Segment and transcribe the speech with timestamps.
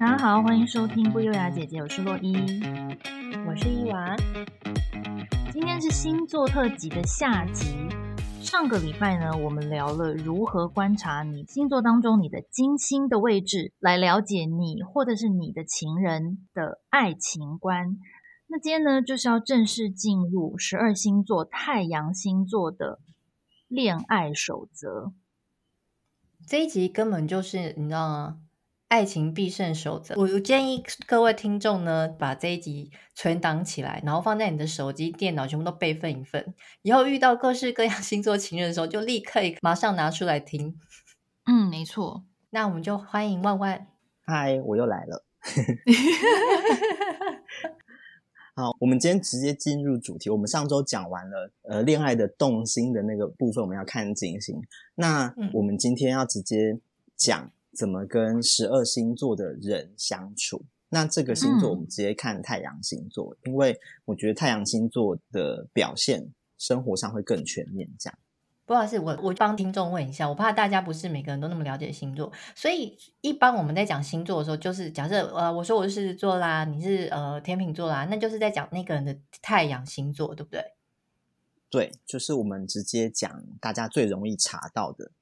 [0.00, 2.34] 大家好，欢迎收听不优雅姐姐，我是洛伊，
[3.46, 4.16] 我是伊娃。
[5.52, 7.76] 今天是星座特辑的下集。
[8.40, 17.98] 上个礼拜呢，我们聊了如何观察你星座当中你的金星的位置，来了解你或者是你的情人的爱情观。
[18.46, 23.00] 那今天呢，就是要正式进入十二星座太阳星座的
[23.68, 25.12] 恋爱守则。
[26.46, 28.38] 这一集根本就是你知道吗？
[28.90, 30.16] 爱情必胜守则。
[30.16, 36.52] 我建议各位听众呢，把这一集存档起来，然后放在你的手机、电脑，全部都备份一份。
[36.82, 40.76] 以后遇到各式各样 星座情人的时候，就立刻马上拿出来听。
[41.46, 42.24] 嗯，没错。
[42.50, 43.86] 那我们就欢迎万万。
[44.26, 45.24] 嗨，我又来了。
[48.56, 50.28] 好，我们今天直接进入主题。
[50.28, 54.60] 我们上周讲完了呃恋爱的动心的那个部分，我们要看金星。
[54.96, 56.80] 那我们今天要直接
[57.16, 57.52] 讲。
[57.76, 60.64] 怎么跟十二星座的人相处？
[60.92, 67.88] 那这个星座我们直接看太阳星座，嗯、因为我觉得太阳星座的表现生活上会更全面。
[67.96, 68.18] 这样，
[68.66, 80.60] 不好意思，我我帮听众问一下，我怕大家不是每个人都那么了解星座，所以一般我们在讲星座的时候，就是假设呃，我说我是狮子座啦，你是呃天秤座啦，那就是在讲那个人的太阳星座，对不对？
[81.70, 85.12] 对，就是我们直接讲大家最容易查到的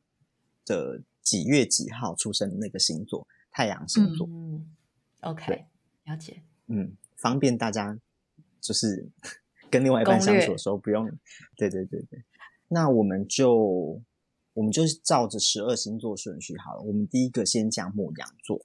[0.65, 1.03] 的。
[1.29, 4.27] 几月几号出生的那个星座，太阳星座。
[4.27, 4.67] 嗯
[5.21, 5.67] ，OK，
[6.05, 6.43] 了解。
[6.69, 7.99] 嗯，方便大家
[8.63, 9.07] 就是
[9.69, 11.07] 跟另外一半相处的时候不用。
[11.55, 12.25] 对对对对，
[12.69, 14.01] 那我们就
[14.55, 16.81] 我们就照着十二星座顺序好了。
[16.81, 18.65] 我们第一个先讲牡羊座。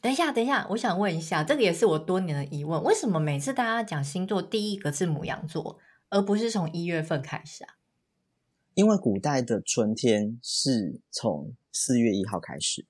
[0.00, 7.74] 等一下，等一下，我想问一下，这个也是我多年的疑问：为什么每次大家讲星座，第一个是母羊座，而不是从一月份开始啊？
[8.78, 12.86] 因为古代的春天是从四月一号开始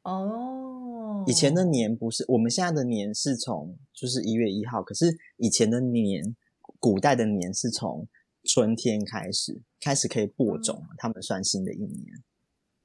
[0.00, 6.34] 哦，以前的年不是，我们现在的年是从就是一月一号，可是以前的年，
[6.80, 8.08] 古代的年是从
[8.44, 12.24] 春天开始，开始可以播种，他们算新的一年。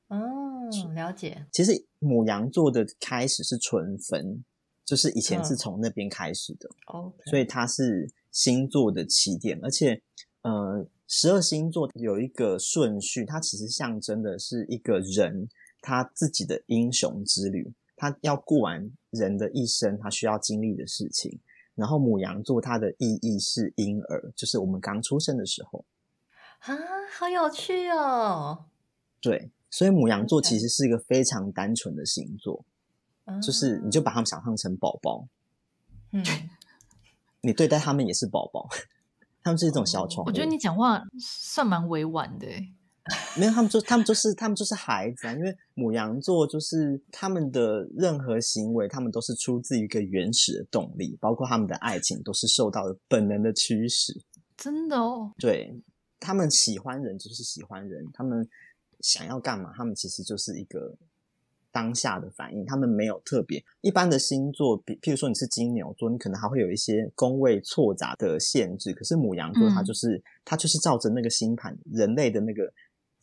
[0.09, 1.45] 哦，了解。
[1.53, 4.43] 其实母羊座的开始是春分，
[4.83, 10.01] 就是以前是从那边开始的，哦，所以它是星座的起点，而且
[10.41, 10.85] 呃。
[11.07, 15.47] 十二星座有一个顺序，它其实象征的是一个人
[15.81, 21.39] 他自己的英雄之旅，他要过完人的一生，他需要经历的事情。
[21.75, 25.83] 然后母羊座它的意义是婴儿，就是我们刚出生的时候
[26.59, 26.77] 啊，
[27.11, 28.65] 好有趣哦。
[29.19, 32.63] 对，所以母羊座其实是一个非常单纯的星座，
[33.25, 35.27] 嗯、就是你就把他们想象成宝宝，
[36.11, 36.23] 嗯，
[37.41, 38.69] 你对待他们也是宝宝。
[39.43, 40.27] 他们是一种小宠物。
[40.27, 42.47] 我觉得你讲话算蛮委婉的。
[43.37, 45.33] 没有，他们就他们就是他们就是孩子啊。
[45.33, 54.13] 因为母羊座就是他们的任何行为，他们都是出自于一个原始的动力，包括他们的爱情都是受到了本能的驱使。
[54.55, 55.33] 真的哦？
[55.37, 55.77] 对，
[56.19, 58.47] 他们喜欢人就是喜欢人，他们
[59.01, 60.97] 想要干嘛，他们其实就是一个。
[61.73, 68.93] 当下的反应，他们没有特别一般的星座，比譬如说你是金牛座，你可能还会有一些宫位错杂的限制。
[68.93, 72.71] 可是母羊座，它就是、嗯、它就是照着那个星盘，人类的那个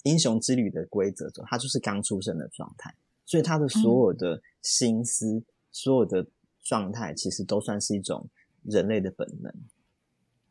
[0.03, 2.93] 英雄之旅的规则走，它就是刚出生的状态，
[3.25, 6.27] 所以他的所有的心思、嗯、所有的
[6.65, 8.29] 状态，其实都算是一种
[8.65, 9.55] 人类的本能。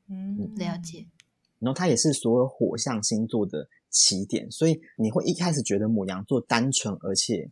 [0.07, 1.05] 嗯，了解。
[1.59, 7.51] 然后它也是所有火象星座的起点，所以你会一开始觉得母羊座单纯，而且。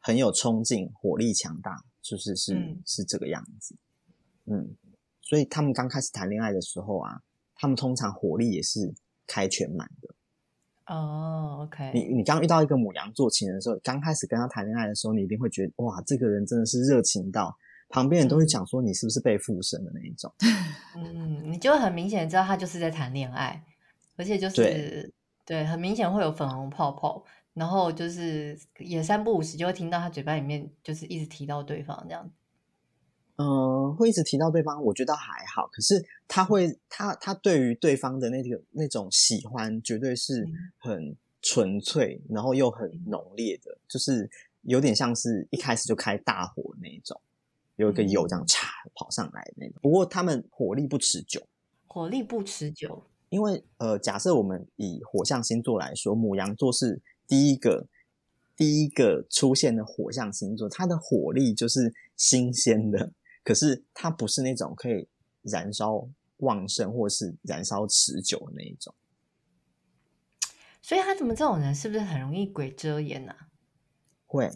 [0.00, 3.74] 很有冲劲，火力强大，就是是、嗯、是这个样子，
[4.46, 4.76] 嗯，
[5.20, 7.20] 所以他们刚开始谈恋爱的时候啊，
[7.54, 8.94] 他们通常火力也是
[9.26, 10.14] 开全满的。
[10.86, 17.54] 哦，OK，你你刚遇到一个母羊座情人的时候，刚开始跟他谈恋爱的时候，你一定会觉得哇，这个人真的是热情到
[17.90, 20.32] 旁边人都会讲说你是不是被附身的那一种。
[20.96, 23.62] 嗯，你就很明显知道他就是在谈恋爱，
[24.16, 25.12] 而且就是对，
[25.44, 27.22] 对，很明显会有粉红泡泡。
[27.58, 32.32] 然后就是也三不五时就会听到他嘴巴里面就是一直提到对方这样子，
[33.36, 35.66] 嗯，会一直提到对方，我觉得还好。
[35.66, 40.46] 可是他会，他他对于对方的那个那种喜欢，绝对是
[40.78, 44.30] 很纯粹，然后又很浓烈的，就是
[44.62, 47.20] 有点像是一开始就开大火那一种，
[47.74, 49.80] 有一个油这样嚓跑上来那种。
[49.82, 51.44] 不过他们火力不持久，
[51.88, 57.02] 火力不持久，因为呃，假设我们以火象星座来说，牡羊座是。
[57.28, 57.86] 第一个，
[58.56, 63.12] 第一个出现的火象星座，它的火力就是新鲜的，
[63.44, 65.06] 可是它不是那种可以
[65.42, 66.08] 燃烧
[66.38, 68.94] 旺盛或是燃烧持久的那一种。
[70.80, 73.32] 所以他怎么这种人是不是很容易鬼遮眼呢？
[73.32, 73.48] 啊？
[74.26, 74.50] 会，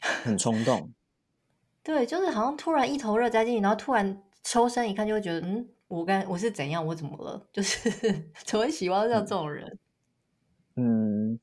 [0.00, 0.92] 很冲动。
[1.82, 7.48] 对，就是好像突然一头热栽进去，然后突然抽身一看，就会觉得，嗯，我刚我是怎样，我怎么了？
[7.52, 7.90] 就是
[8.44, 9.78] 怎么喜欢上这种人？
[10.76, 11.40] 嗯，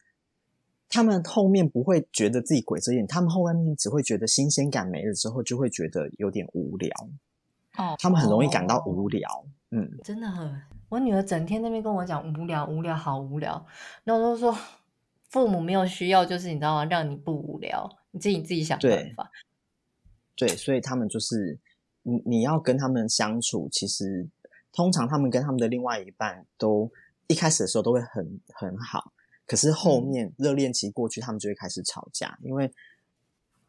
[0.89, 6.89] 他们后面不会觉得自己鬼遮眼，他们后面只会觉得新鲜感没了之后，就会觉得有点无聊。
[7.78, 9.30] 哦，他们很容易感到无聊。
[9.30, 10.62] 哦、嗯，真的很。
[10.89, 13.66] 我女儿整天那边跟我讲无聊，无聊，好无聊。
[14.06, 14.57] 那我都说
[15.30, 16.86] 父母没有需要，就是你知道吗？
[16.86, 19.30] 让你不无聊，你自己自己想办法。
[20.38, 21.60] 对，所以他们就是
[22.04, 24.25] 你，你要跟他们相处，其实
[24.72, 26.89] 通常他们跟他们的另外一半都
[27.28, 29.12] 一开始的时候都会很很好，
[29.47, 32.71] 可是后面热恋期过去，他们就会开始吵架，因为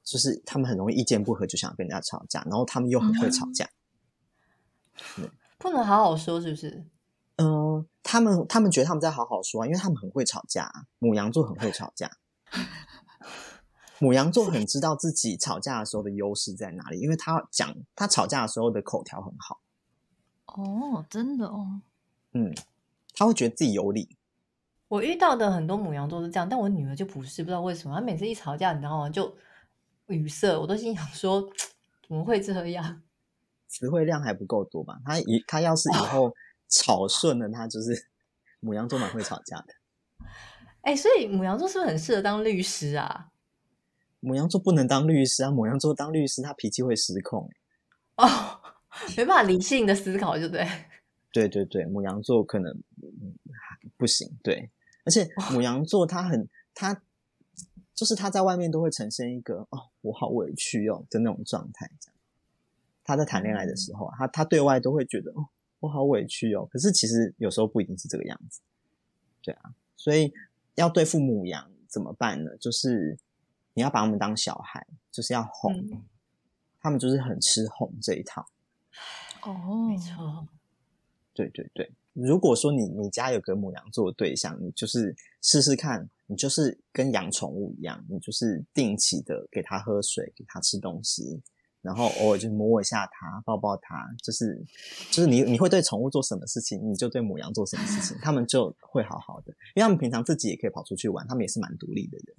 [0.05, 3.71] 就是他们很容易意见不合，就想跟人家吵架，然后他们又很会吵架，
[5.17, 6.85] 嗯、不能好好说，是不是？
[7.37, 12.11] 嗯、呃，他们他们觉得他们在好好说啊，因为他们很会吵架，母羊座很会吵架。
[14.01, 19.61] 母羊座很知道自己吵架的时候的优势在哪里，因为他讲他吵架的时候的口条很好。
[20.47, 21.81] 哦，真的哦。
[22.33, 22.55] 嗯，
[23.15, 24.17] 他会觉得自己有理。
[24.89, 29.11] 我遇到的很多母羊座是这样，但我女儿就不是，不知道为什么，她每次一吵架，你知道吗？
[29.11, 29.37] 就
[30.07, 31.41] 语塞，我都心想说，
[32.09, 33.03] 怎么会这样？
[33.67, 34.99] 词汇量还不够多吧？
[35.05, 36.33] 她以她要是以后
[36.69, 38.09] 吵顺了，她就是
[38.61, 39.75] 母羊座蛮会吵架的。
[40.81, 43.29] 哎、欸，所以母羊座是不是很适合当律师啊？
[44.21, 45.51] 母羊座不能当律师啊！
[45.51, 47.49] 母羊座当律师，他脾气会失控
[48.17, 48.27] 哦，
[49.17, 50.67] 没办法理性的思考，对不对。
[51.31, 53.39] 对对对，母羊座可能、嗯、
[53.97, 54.29] 不行。
[54.43, 54.71] 对，
[55.09, 57.01] 而且母羊座他很他
[57.95, 61.91] 就是他在外面都会呈现一个哦，我好委屈哦的那种状态。
[63.03, 65.49] 他在谈恋爱的时候，他他对外都会觉得哦，
[65.81, 66.69] 我好委屈哦。
[66.71, 68.61] 可是其实有时候不一定是这个样子。
[69.43, 70.33] 对啊，所以
[70.75, 72.57] 要对付母羊怎么办呢？
[72.59, 73.19] 就是。
[73.75, 76.03] 你要把他们当小孩，就是要哄，嗯、
[76.81, 78.45] 他们就是很吃哄这一套。
[79.43, 80.49] 哦，没错，
[81.33, 81.89] 对对对。
[82.27, 91.41] 如果说你你家有个母羊座的对象，你就是试试看，你就是跟养宠物一样，你就是定期的给它喝水，给它吃东西，
[91.81, 94.61] 然后偶尔就摸一下它，抱抱它，就是
[95.11, 102.37] 就是你你会对宠物做什么事情，你就对母羊做什么事情，他们就会好好的，因为他们平常自己也可以跑出去玩，他们也是蛮独立的人。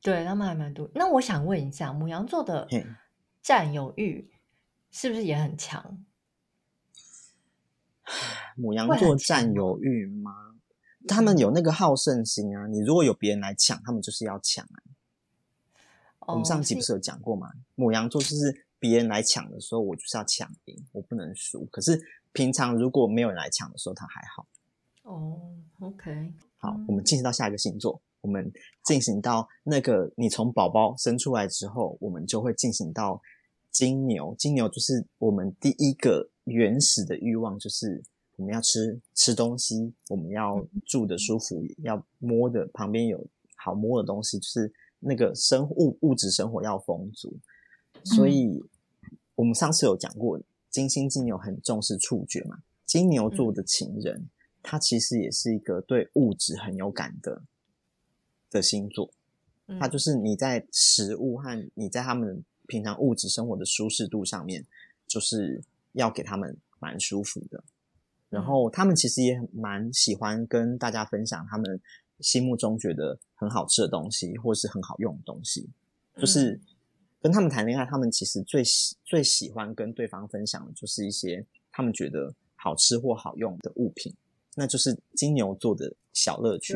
[0.00, 0.90] 对，他们还蛮独。
[0.94, 2.68] 那我想问一下，母羊座的
[3.42, 4.30] 占有欲
[4.90, 6.04] 是不是也很强？
[8.58, 10.32] 牡羊座占有欲吗？
[11.08, 12.66] 他们有那个好胜心啊！
[12.68, 14.78] 你如果有别人来抢，他们就是要抢啊。
[16.20, 17.50] 哦、我们上集不是有讲过吗？
[17.74, 21.64] 母羊座就是别人来抢的时候，我就是要抢赢，我不能输。
[21.72, 22.00] 可是
[22.32, 24.46] 平常如果没有人来抢的时候，他还好。
[25.02, 25.40] 哦
[25.80, 28.00] ，OK，好，我们进行到下一个星座。
[28.20, 28.52] 我们
[28.84, 33.20] 进行到那个，你从宝宝生出来之后，我们就会进行到
[33.72, 34.32] 金牛。
[34.38, 38.02] 金牛就是我们第一个原始的欲望，就是
[38.36, 47.36] 我们要吃吃东西，我们要住的舒服，要摸的旁边有好摸的东西，就是那个生物物质生活要丰足。
[48.04, 48.62] 所以，
[49.34, 50.40] 我们上次有讲过，
[50.70, 52.62] 金星金牛很重视触觉嘛。
[52.84, 54.28] 金牛座的情人，
[54.62, 57.42] 他其实也是一个对物质很有感的。
[58.50, 59.10] 的星座，
[59.80, 64.66] 他就是你在食物和你在他们平常物质生活的舒适度上面，
[65.06, 67.62] 就是要给他们蛮舒服的。
[68.28, 71.80] 然后他们其实也蛮喜欢跟大家分享他们
[72.20, 75.68] 心目中觉得很好吃的东西，或是很好用的东西。
[76.16, 76.58] 就是
[77.20, 84.14] 跟他们谈恋爱，他们其实最喜最喜欢跟对方分享的就是一些他们觉得好吃或好用的物品，
[84.54, 86.74] 那就是金牛座的小乐趣。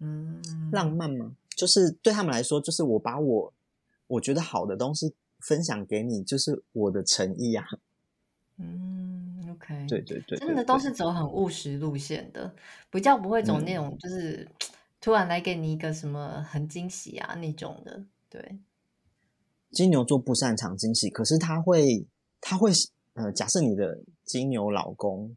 [0.00, 0.40] 嗯，
[0.72, 1.36] 浪漫吗？
[1.56, 3.52] 就是对他们来说，就是我把我
[4.06, 7.66] 我觉得好的东西分享给你，就是我的诚意啊。
[8.58, 12.52] 嗯，OK，对对对，对，真的都是走很务实路线的，
[12.90, 14.48] 比较不会走那种就是、嗯、
[15.00, 18.04] 突然来给你一个什么很惊喜啊那种的。
[18.28, 18.58] 对，
[19.70, 22.04] 金牛座不擅长惊喜，可是他会，
[22.40, 22.70] 他会，
[23.14, 25.36] 呃，假设你的金牛老公，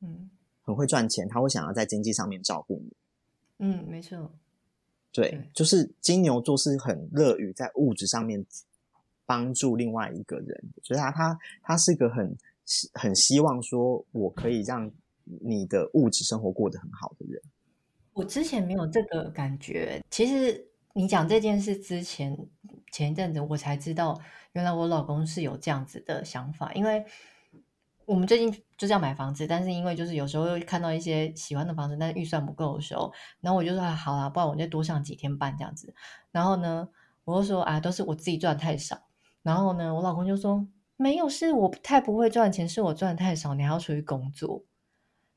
[0.00, 0.30] 嗯，
[0.62, 2.92] 很会赚钱，他会想要在经济上面照顾你。
[3.58, 4.30] 嗯，没错，
[5.12, 8.44] 对，对，就是金牛座是很乐于在物质上面
[9.26, 12.36] 帮助另外一个人，所以他他他是个很
[12.94, 14.90] 很希望说我可以让
[15.24, 17.40] 你的物质生活过得很好的人。
[18.12, 22.36] 我之前没有这个感觉，其实你讲这件事之前
[22.92, 24.20] 前一阵子我才知道，
[24.52, 27.04] 原来我老公是有这样子的想法，因为。
[28.06, 35.94] 我们最近就是要买房子，但是因为就是有时候会看到一些喜欢的房子，但是预算不够的时候，然后我就说啊，好啦，不然我就多上几天班这样子。
[36.32, 36.88] 然后呢，
[37.22, 39.00] 我就说啊，都是我自己赚太少，
[39.44, 40.66] 然后呢，我老公就说
[41.00, 44.62] 没有，是我太不会赚钱，是我赚的太少，你还要出去工作。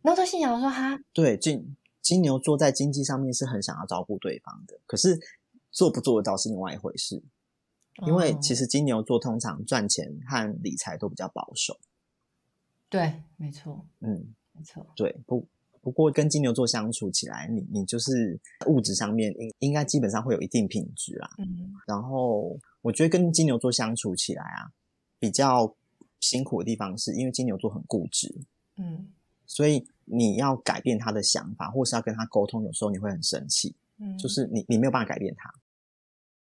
[0.01, 5.17] 然后他心想说哈，对，金金牛座在经济上面是很想要照顾对方的，可是
[5.72, 7.24] 做不做得到是另外一回事。
[8.05, 11.79] 因为其实金牛座通常赚钱和理财都比较保守。
[12.89, 15.48] 对，没错，嗯，没错，对，不。
[15.79, 21.29] 不过跟金牛座相处起来，你你就是物质上面应应该基本上会有一定品质啦。
[21.38, 24.72] 嗯，然后我觉得跟金牛座相处起来啊，
[25.24, 25.74] 比较
[26.20, 28.30] 辛苦的地方是因为金牛座很固执。
[28.75, 29.08] 嗯，
[29.46, 33.74] 所以你要改变他的想法，或是要跟他沟通，有时候你会很生气。
[34.00, 35.50] 嗯，就是你你没有办法改变他。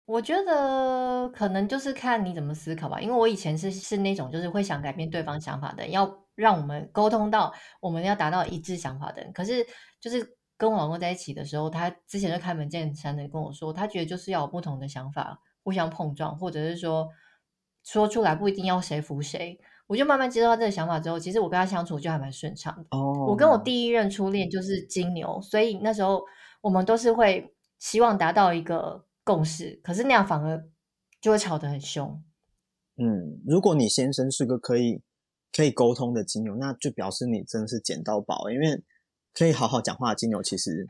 [0.05, 9.33] 我觉得可能就是看你怎么思考吧，因为我以前是是那种就是会想改变对方想法的，要让我们沟通到我们要达到一致想法的人。
[9.33, 9.65] 可是
[9.99, 17.09] 就是跟我老公在一起的时候，他之前就开门见山的跟我说，他觉得就是要有不同的想法互相碰撞，或者是说
[17.87, 19.59] 说出来不一定要谁服谁。
[19.87, 22.97] 我就慢慢接受到这个想法之后，其实我跟他相处就还蛮顺畅的。
[22.97, 26.21] 哦，我跟我第一任初恋就是金牛，所以那时候
[26.61, 29.05] 我们都是会希望达到一个。
[29.27, 30.69] 共识，可是那样反而
[31.19, 32.23] 就会吵得很凶。
[32.95, 35.01] 嗯，如果你先生是个可以
[35.51, 38.81] 可以沟通的金牛，那就表示你真的是捡到宝，因为
[39.33, 40.87] 可以好好讲话的金牛其实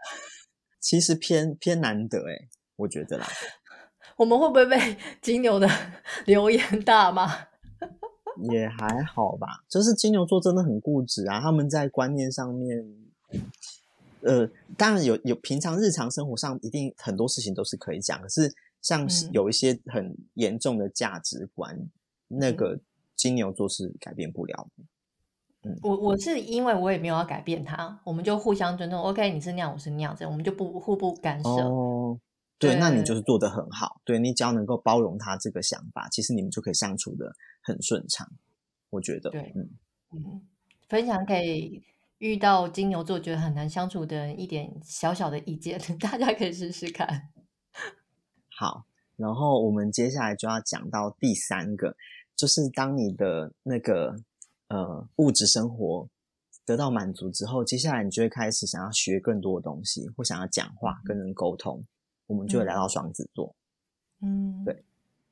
[0.79, 3.25] 其实偏偏难得诶，我觉得啦。
[4.15, 5.69] 我们会不会被金牛的
[6.25, 7.27] 留言大骂？
[8.51, 12.85] 也还好吧，就是金牛座真的很固执啊，他们在观念上面。
[14.21, 21.89] 呃，当然有有，平常日常生活上一定很多事情都是可以讲，可是像有一些很严重的价值观，嗯、
[22.27, 22.77] 那个
[23.15, 25.69] 金牛座是改变不了的。
[25.69, 28.99] 嗯，我我是因为我也没有要改变他，我们就互相尊重。
[28.99, 31.49] OK，你是那样，我是那样子，我们就不互不干涉。
[31.49, 32.19] 哦，
[32.57, 34.01] 对，对那你就是做得很好。
[34.03, 38.27] 对，你只要能够包容他这个想法，其实你们就可以相处的很顺畅。
[38.89, 39.69] 我觉得，对，嗯
[40.11, 40.41] 嗯，
[40.87, 41.83] 分享给。
[42.19, 47.29] 遇到金牛座觉得很难相处的人，一点小小的意见， 大家可以试试看。
[48.49, 48.87] 好，
[49.17, 51.95] 然后我们接下来就要讲到第三个，
[52.35, 54.15] 就是当你的那个
[54.69, 56.09] 呃物质生活
[56.65, 61.85] 得到满足之后，接下来你就会开始想要学更多的东西，或想要讲话、跟人沟通，
[62.27, 63.55] 我们就会来到双子座。
[64.21, 64.83] 嗯，对，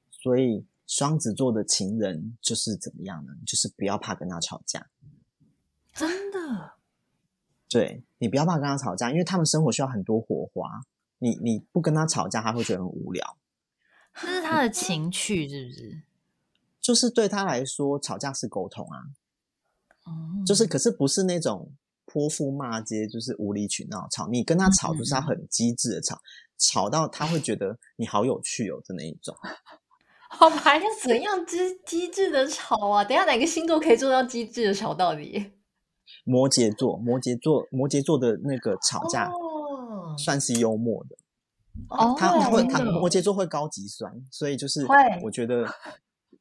[0.10, 3.34] 所以双子座的情人就是怎么样呢？
[3.46, 4.88] 就是不要怕跟他吵架。
[5.94, 6.74] 真的，
[7.70, 10.82] 对，你不要怕跟他吵架，因为他们生活需要很多火花。
[11.20, 13.38] 你你不跟他吵架，他会觉得很无聊。
[14.14, 16.02] 这是他的情趣，是不是？
[16.82, 19.00] 就是对他来说，吵架是沟通啊。
[20.04, 21.72] 哦，就是，可是不是那种
[22.16, 24.26] 泼妇骂街，就是无理取闹吵。
[24.30, 26.24] 你跟他吵，就是他很机智的吵，嗯、
[26.58, 29.36] 吵到他会觉得你好有趣哦的那一种。
[30.32, 33.04] 好吧，要怎样机机智的吵啊？
[33.04, 35.52] 等一下哪个星座可以做到机智的吵到底？
[36.24, 39.30] 摩羯座，摩羯座，摩羯座的那个吵架
[40.18, 41.18] 算是幽默的。
[41.90, 44.86] 哦，他会，他摩羯座会高级酸，所以就是
[45.22, 45.66] 我觉得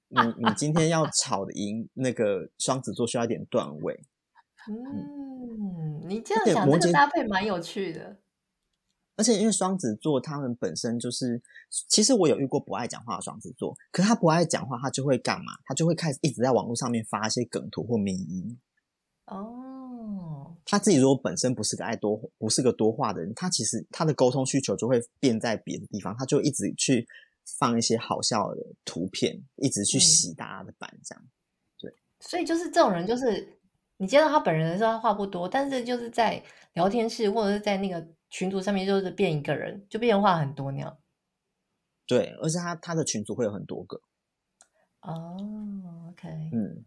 [0.09, 4.01] 你你今天要吵的赢那个双子座，需要一点段位。
[4.69, 8.19] 嗯，你这样想，这个搭配蛮有趣的。
[9.17, 11.41] 而且因为双子座他们本身就是，
[11.89, 15.53] 其实我有遇过不爱讲话的双子座，可是他不爱讲话，他就会干嘛？
[15.65, 18.59] 他就会开始一直在网络上面发一些梗图或迷音。
[19.27, 27.07] 哦，他自己如果本身不是个爱多，不是个多话的人，他其实他的沟通需求就会变在别的地方，他就一直去
[27.59, 31.25] 放一些好笑的图片，一直去洗大家的版，这样。
[31.25, 31.31] 嗯、
[31.79, 33.57] 对，所以就是这种人，就是
[34.05, 36.45] 你见到他本人的时候，他话不多，但是就是在
[36.75, 40.99] 聊天室或者是在那个群组上面，就是变一个人，就变化很多那样。
[42.07, 43.99] 对，而且他他的群组会有很多个。
[45.01, 45.39] 哦
[46.11, 46.85] ，OK，嗯，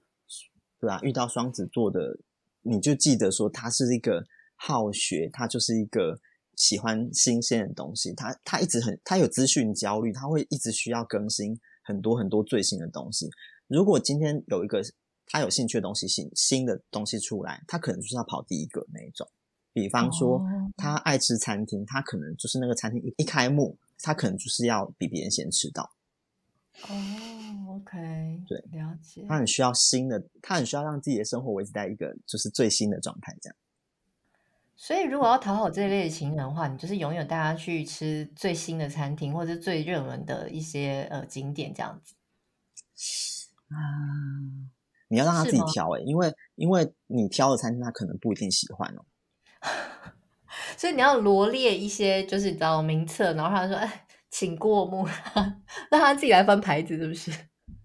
[0.80, 2.20] 对啊，遇到双子座的。
[2.62, 4.24] 你就记得说，他是一个
[4.56, 6.20] 好学，他就是一个
[6.56, 8.14] 喜欢新鲜的东西。
[8.14, 13.28] 他他一直很，他有资讯焦虑，他会一直需要更新很多很多最新的东西。
[13.68, 14.84] 如果今天有一个
[15.28, 19.28] 他有兴趣的东西，新新的东西出来，他可能就是要跑第一个那一种。
[19.74, 20.42] 比方说，
[20.76, 25.92] 他爱吃餐厅，他可能就是那个餐厅一一开幕，他可能就是要比别人先吃到。
[26.90, 26.96] 哦
[27.76, 29.26] ，OK，对，了解。
[29.28, 33.56] 他很需要新的，他很需要让自己的生活维持在一个就是最新的状态，这样。
[34.76, 42.14] 所以，如果要讨好这一类的情人的话，你就是永远带他去吃最新的餐厅，或者是最热门的一些呃景点，这样子。
[43.70, 43.76] 啊，
[45.08, 49.06] 你要让他自己挑哎、欸，因为因为你挑的餐厅，他可能不一定喜欢哦。
[50.78, 55.08] 所以你要罗列一些，就是你知道名册，然后他说：“哎。”请过目，
[55.90, 57.32] 让他自己来翻牌子，是不是？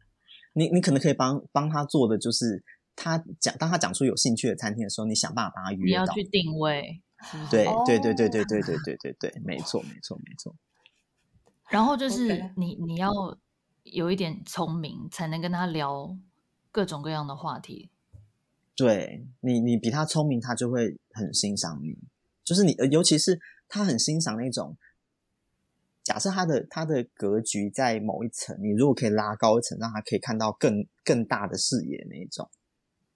[0.54, 2.62] 你你可能可以帮帮他做的就是，
[2.96, 6.02] 他讲当他讲出有兴趣的餐厅的时候，你想办法帮他约到。
[6.02, 7.00] 你要去定位，
[7.48, 10.54] 对哦对对对对对对对对对，没错没错没错。
[11.70, 13.12] 然后就是你你要
[13.84, 16.14] 有一点聪明，才能跟他聊
[16.72, 17.90] 各种各样的话题。
[18.74, 21.96] 对你，你比他聪明，他就会很欣赏你。
[22.42, 23.38] 就是你，尤其是
[23.68, 24.76] 他很欣赏那种，
[26.02, 32.50] 假设他的他的格局在某一层，你如果可以拉高一层，让他可以看到更更大的视野那一种，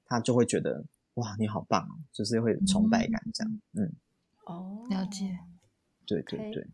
[0.05, 0.85] 他就会觉得
[1.15, 3.61] 哇，你好棒哦，就是会崇拜感这样。
[3.73, 3.93] 嗯，
[4.45, 5.39] 哦，了解。
[6.07, 6.69] 对对.对。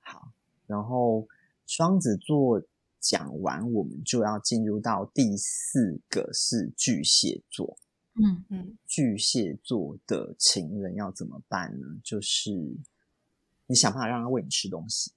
[0.00, 0.32] 好，
[0.66, 1.26] 然后
[1.66, 2.60] 双子座
[3.00, 7.78] 讲完，我们就要进入到第四个是巨蟹座。
[8.14, 11.86] 嗯嗯，巨蟹座的情人要怎么办呢？
[12.04, 12.50] 就是
[13.66, 15.12] 你想办法让他喂你吃东西，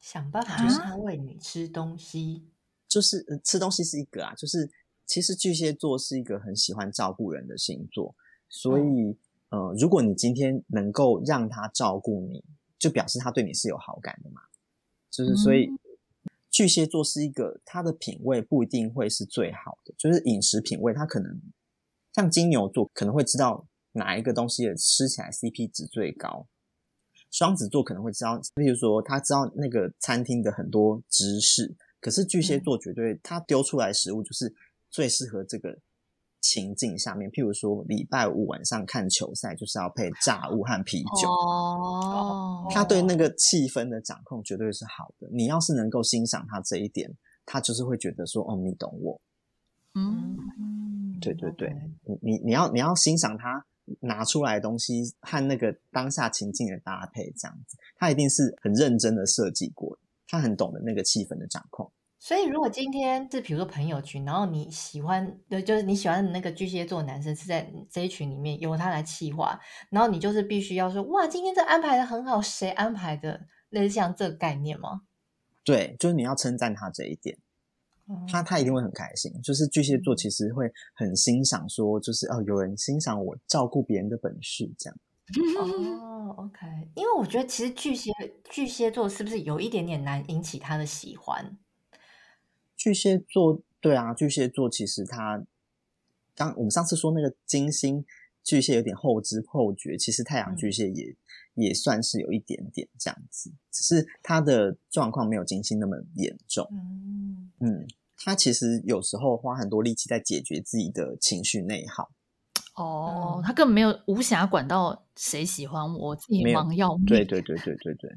[0.00, 2.44] 想办法让他喂你吃东西。
[2.86, 4.70] 就是、呃、吃东西是一个啊，就是
[5.06, 8.14] 其实巨蟹座是一个很喜欢照顾人的星座，
[8.48, 9.16] 所以、嗯、
[9.50, 12.42] 呃，如果你今天能够让他照顾你，
[12.78, 14.40] 就表示他对你是有好感的嘛。
[15.10, 15.78] 就是所以、嗯、
[16.58, 21.40] 巨蟹座是一个他的品味不一定会是最好的，就是饮食品味他可能。
[22.12, 26.48] 像金牛座可能会知道哪一个东西的吃起来 CP 值最高，
[27.30, 34.52] 双子座可能会知道，例如说他知道那个餐厅的很多知识，可是巨蟹座绝对他丢出来食物就是
[34.90, 35.78] 最适合这个
[36.48, 37.30] 情境下面。
[37.30, 45.28] 譬如说礼拜五晚上看球赛就是要配炸物和啤酒，哦，他对那个气氛的掌控绝对是好的。
[45.30, 47.14] 你要是能够欣赏他这一点，
[47.44, 49.20] 他就是会觉得说，哦，你懂我。
[49.94, 50.36] 嗯。
[51.20, 51.68] 对对对
[52.04, 53.66] 你你你要你要欣赏他
[53.98, 61.90] 拿出来的东西和那个当下情境的搭配，这样子，他一定是很认真的设计过的，他很懂得那个气氛的掌控。
[62.20, 69.58] 所以，如果今天是比如说朋友群，然后你喜欢的就是你喜欢的那个巨蟹座男生是在这一群里面由他来企划，
[69.90, 73.46] 然后你就是必须要说哇，今天这安排的很好，谁安排的？
[73.70, 75.02] 类似像这个概念吗？
[75.64, 77.38] 对，就是你要称赞他这一点。
[78.26, 84.98] 他他一定会很开心，就是巨蟹座其实会很欣赏，说就是哦，有人欣赏我照顾别人的本事，这样。
[85.60, 88.10] 哦，OK，因为我觉得其实巨蟹
[88.48, 91.58] 巨蟹座是不是有一点点难引起他的喜欢？
[92.78, 95.44] 巨蟹座，对啊，巨蟹座其实他
[96.34, 98.02] 刚我们上次说那个金星
[98.42, 101.10] 巨蟹有点后知后觉，其实太阳巨蟹也、
[101.56, 106.66] 嗯、也算是有一点点这样子，只是他的状况没有金星那么严重。
[106.72, 107.86] 嗯嗯。
[108.20, 112.10] 他其实有时候花很多力气在解决自己的情绪内耗。
[112.74, 117.06] 哦，嗯、他根本没有无暇管到谁喜欢我，自己忙要命。
[117.06, 118.10] 对对对对对对。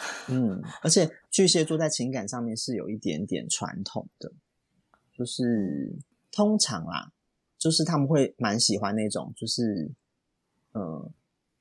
[0.28, 4.32] 嗯，而且巨蟹座在情感上面是有一点点传统的，
[5.12, 5.96] 就是
[6.30, 7.12] 通常啊，
[7.58, 9.90] 就是他们会蛮喜欢那种，就是
[10.72, 11.10] 呃，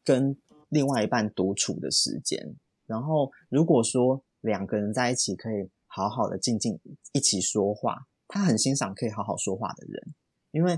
[0.03, 0.37] 跟
[0.69, 2.55] 另外一半独处的时间。
[2.85, 5.69] 然后如果说两个人在一起可以。
[5.89, 6.79] 好好的静静
[7.13, 10.13] 一起说话，他很欣赏可以好好说话的人，
[10.51, 10.77] 因为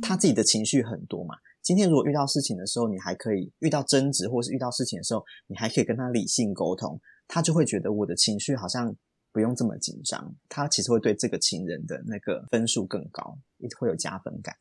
[0.00, 1.34] 他自己的情绪很多嘛。
[1.66, 8.94] 今天如果遇到事情的时候，你还可以遇到争执，或是遇到事情的时候，你还可以跟他理性沟通，他就会觉得我的情绪好像
[9.32, 13.36] 不用这么紧张，他其实会对这个情人的那个分数更高，
[13.80, 14.56] 会有加分感。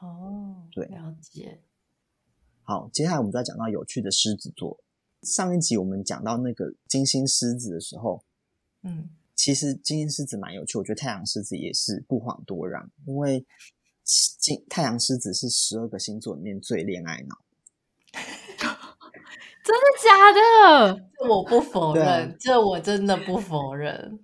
[0.00, 1.58] 哦，对，了解。
[2.64, 4.78] 好，接下来我们就要讲到有趣的狮子座。
[5.22, 8.22] 上一集我们讲到那个金星狮子的时候，
[8.82, 9.08] 嗯。
[9.34, 13.44] 其实金星狮子蛮有趣，我觉得太阳狮子也是不遑多让，因为
[14.38, 17.38] 金太阳狮子是十二个星座里面最恋爱脑。
[19.64, 21.08] 真的假的？
[21.16, 24.18] 这我不否认，啊、这我真的不否认。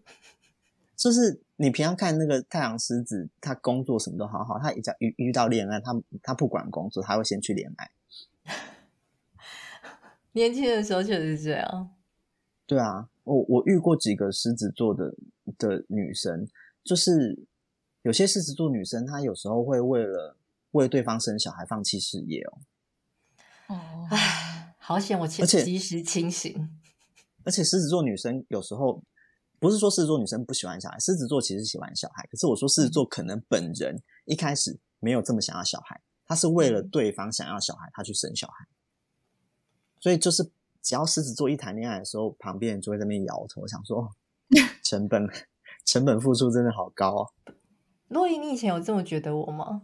[0.96, 7.90] 就是你平常看那个太阳狮子，他工作什么都好好，他一遇遇到恋爱，他他不管工作，他会先去恋爱。
[10.32, 11.90] 年轻的时候确实是这样。
[12.66, 13.08] 对啊。
[13.24, 15.14] 我我遇过几个狮子座的
[15.58, 16.48] 的女生，
[16.82, 17.44] 就是
[18.02, 20.36] 有些狮子座女生，她有时候会为了
[20.72, 22.58] 为对方生小孩放弃事业哦。
[23.68, 26.78] 哦，唉，好险我及及时清醒。
[27.44, 29.02] 而且狮子座女生有时候
[29.58, 38.66] 不是说狮子座女生不喜欢小孩，狮子座其实喜欢小孩，可是我说狮子座可能本人一开始没有这么想要小孩，他是为了对方想要小孩，他去生小孩，
[40.00, 40.50] 所以就是。
[40.80, 44.10] 只要狮子座一谈恋爱的时候，旁边人就会在那边摇头，想说
[44.82, 45.28] 成本
[45.84, 47.30] 成本付出真的好高哦。
[48.08, 49.82] 洛伊，你以前有这么觉得我吗？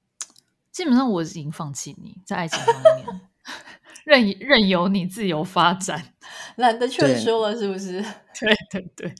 [0.72, 3.20] 基本上我已经放弃你在爱情方面，
[4.04, 6.14] 任任由你自由发展，
[6.56, 8.00] 懒得劝说了，是不是？
[8.38, 9.14] 对对对。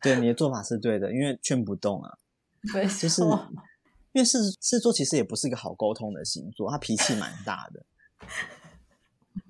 [0.00, 2.18] 对，你的做法是对的，因为劝不动啊。
[2.72, 3.22] 对，就是
[4.12, 7.82] 因为狮狮子座其实也不是一个好沟通的星座，他脾气蛮大的。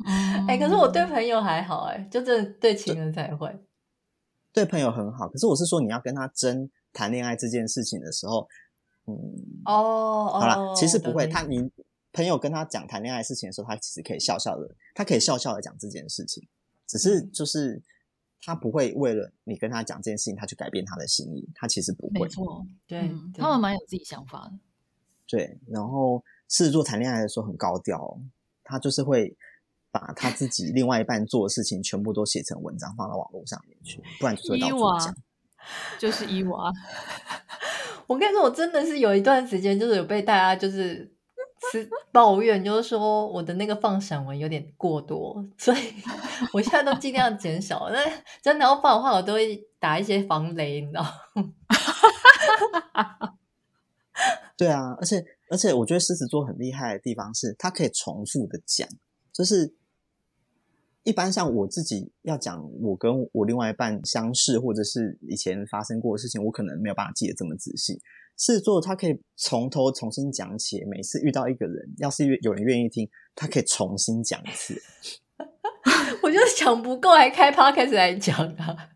[0.05, 3.49] 哎、欸，可是我对朋友还好、欸，哎，就这对情人才会
[4.53, 4.65] 对。
[4.65, 8.49] 对朋友很好，可是我是说，你要跟他争谈恋爱这件事情的时候，
[9.07, 9.15] 嗯，
[9.67, 11.27] 哦，好了，其实不会。
[11.27, 11.71] 他你
[12.13, 16.49] 朋友跟他讲谈恋爱事情的时候，他其实可以笑笑的，他可以笑笑的讲这件事情，
[16.87, 17.83] 只是就是
[18.41, 21.47] 他不会为了你跟他讲这件事情，他去改变他的心意。
[21.55, 24.53] 他其实不会，没错，对，嗯、他们蛮有自己想法的。
[25.27, 28.21] 对，然后狮子座谈恋爱的时候很高调、哦，
[28.63, 29.37] 他就是会。
[29.95, 35.17] 把他自己另外一半做的事情全部都写成文章放到网络上面去，不然就是会到处讲。
[35.98, 36.70] 就是伊娃，
[38.07, 41.11] 我跟你说，我真的是有一段时间，就是有被大家就是
[41.72, 45.79] 是抱怨，就是说我的那个放闪文有点过多，所以
[46.53, 47.88] 我现在都尽量减少。
[47.90, 47.98] 那
[48.42, 51.07] 真的要放的话，我都会打一些防雷，你知道？
[54.57, 58.87] 对啊，而且而且，我觉得狮子座很厉害的地方是，他可以重复的讲，
[59.33, 59.74] 就是。
[61.05, 68.01] 一般像我自己要讲我跟我另外一半相识，或者是以前发生过的事情，我可能没有办法记得这么仔细。
[68.37, 74.81] 狮子座他可以从头重新讲起，每次遇到一个人，要是有人愿意听，他可以重新讲一次。
[76.23, 78.75] 我就想不够，还开 podcast 来讲啊。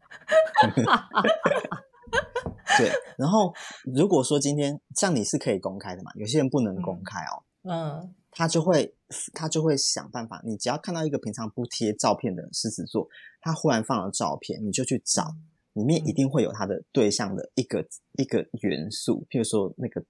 [2.79, 3.53] 对，然后
[3.85, 7.45] 如果说今天像你是可以公开的嘛，有些人不能公开哦。
[7.65, 8.15] 嗯。
[8.31, 8.95] 他就会，
[9.33, 10.41] 他就会想办法。
[10.45, 13.09] 你只要看到一个平常不贴照片的狮子座，
[13.41, 15.35] 他忽然放了照片，你就去找，
[15.73, 17.87] 里面一定会有他的对象的一个
[18.19, 20.05] 一个元素，譬如说那个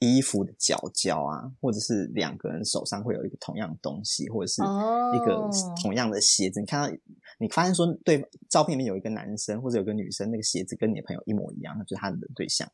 [0.00, 5.50] 衣服的角角啊，或者是两个人手上会有一个同样的东西，或者是一个
[5.82, 6.60] 同样的鞋子。
[6.60, 6.96] 你看到，
[7.38, 12.70] 你发现说对照片里面有一个男生或者有个女生，那个鞋子跟你的朋友一模一样，那就是他的对象。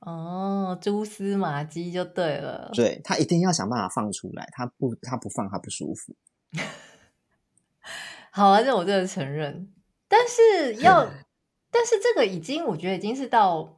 [0.00, 2.70] 哦，蛛丝马迹就对了。
[2.72, 6.14] 对，他一定要想办法放出来，他不他不放他不舒服。
[8.30, 9.72] 好啊，这我真的承认。
[10.06, 11.04] 但是要，
[11.72, 13.76] 但是这个已经我觉得已经是到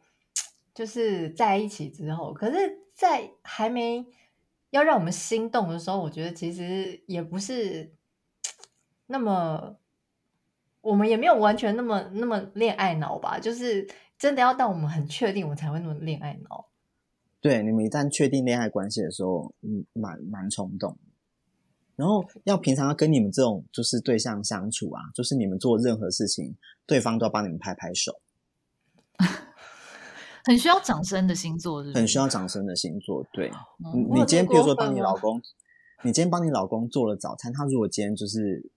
[0.75, 4.07] 就是在一起之后，可是，在还没
[4.69, 7.95] 要让我们心动的时候，我觉得其实也不是
[9.07, 9.77] 那么，
[10.83, 13.89] 我们也没有完全那么那么恋爱脑吧，就是。
[14.21, 16.69] 真的要到我们很确定，我们才会那么恋爱脑。
[17.41, 20.99] 对，你们一旦确定恋爱关系的时候，嗯，蛮蛮冲动。
[21.97, 26.55] 然后要平常要跟你们这种就是对象相处啊，就是你们做任何事情，
[26.85, 28.21] 对方都要帮你们拍拍手。
[30.45, 31.97] 很需要掌声的星座是是？
[31.97, 33.27] 很需要掌声的星座。
[33.33, 33.51] 对，
[33.87, 35.41] 嗯，你今天比如说帮你老公，
[36.05, 38.71] 你今天帮你老公做了早餐，他如果今天就是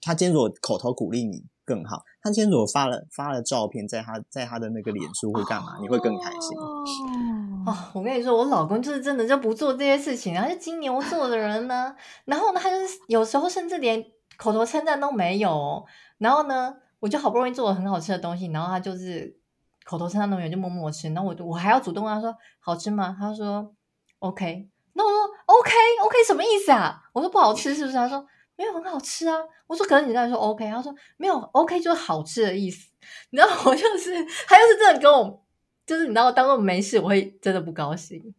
[0.00, 1.44] 他今天如果口头鼓励你。
[1.70, 2.02] 更好。
[2.20, 5.78] 他今天如果发了发了照片，在他在他的那个脸书会干嘛？
[5.80, 7.76] 你会更开心哦。
[7.94, 11.94] 我跟你说，我老公就是真的就不做这些事情，他是金牛座的人呢。
[12.26, 14.04] 然后呢，他就是有时候甚至连
[14.36, 15.84] 口头称赞都没有。
[16.18, 19.36] 然后呢，我就好不容易做了很好吃的东西，然后他就是
[19.84, 21.08] 口头称赞都没有，就默默吃。
[21.10, 23.16] 然后我我还要主动问他说好吃吗？
[23.16, 23.72] 他说
[24.18, 24.68] OK。
[24.94, 25.70] 那我说 OK
[26.04, 27.00] OK 什么意思啊？
[27.12, 27.96] 我说不好吃是不是？
[27.96, 28.26] 他说。
[28.60, 29.38] 没有很好吃啊！
[29.66, 32.90] 我说，可能你刚才说 OK，他说没有 OK 就是好吃的意思。
[33.30, 34.12] 你知道我就是，
[34.46, 35.42] 他要是真的跟我，
[35.86, 38.34] 就是你知道，当做没事，我会真的不高兴。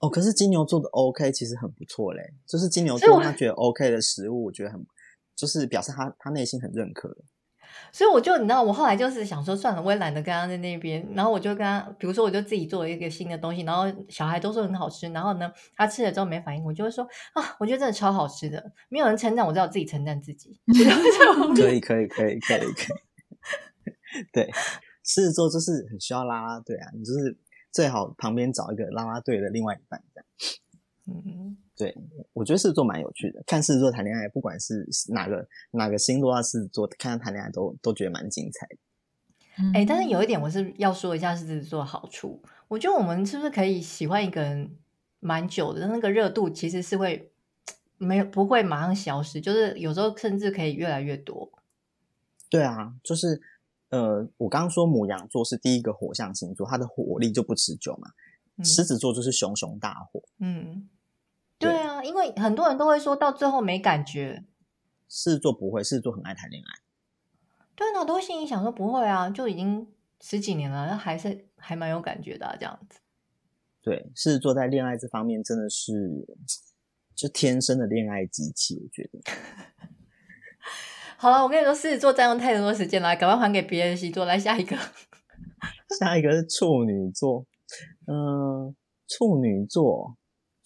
[0.00, 4.84] 哦，可是金牛座的 OK 其实很不错嘞，就是金牛座他觉得 OK 的食物，我觉得很，
[5.36, 7.16] 就是表示他他内心很认可。
[7.90, 11.06] 所以我就你知道，我后来就是想说，算了，我也懒得跟他在那边。
[11.14, 15.08] 然后我就跟他，比如说，我就自己做了一个新的东西，然后小孩都说很好吃。
[15.10, 17.04] 然后呢，他吃了之后没反应，我就会说
[17.34, 18.72] 啊，我觉得真的超好吃的。
[18.88, 20.58] 没有人称赞，我只好自己称赞自己。
[21.56, 23.92] 可以，可以，可以，可以，可以。
[24.32, 24.50] 对，
[25.04, 27.36] 狮子座就是很需要拉拉队啊，你就是
[27.70, 30.26] 最好旁边找一个拉拉队的另外一半这样。
[31.06, 31.56] 嗯。
[31.74, 31.96] 对，
[32.34, 33.42] 我觉得狮子座蛮有趣的。
[33.46, 38.76] 看狮子座谈恋爱，不管是哪个哪个星座啊，狮子座看他谈恋爱都都觉得蛮精彩的。
[39.74, 42.42] 哎、欸，但是有一点我是要说一下狮子座的好处。
[42.68, 44.76] 我觉得我们是不是可以喜欢一个人
[45.20, 45.86] 蛮久的？
[45.88, 47.30] 那个热度其实是会
[47.96, 51.50] 没有不会马上消失，就是有时候甚至可以越来越多。
[52.50, 53.40] 对啊，就是
[53.88, 58.10] 呃，我刚刚说母羊座是第一个火象星座，它的火力就不持久嘛。
[58.62, 60.88] 狮、嗯、子座就是熊熊大火，嗯。
[61.62, 64.44] 对啊，因为很多人都会说到最后没感觉。
[65.08, 66.82] 狮子座不会，狮子座很爱谈恋爱。
[67.74, 69.86] 对啊，我都会心里想说不会啊，就已经
[70.20, 73.00] 十几年了，那还是还蛮有感觉的啊，这样子。
[73.82, 75.92] 对，狮子座在恋爱这方面真的是
[77.14, 79.20] 就天生的恋爱机器，我觉得。
[81.18, 84.24] 好了，我跟你说，狮子座占用太多时间了，赶快还给别人星座。
[84.24, 84.76] 来下一个，
[85.98, 87.46] 下一个是处女座。
[88.06, 88.74] 嗯、呃，
[89.08, 90.16] 处女座，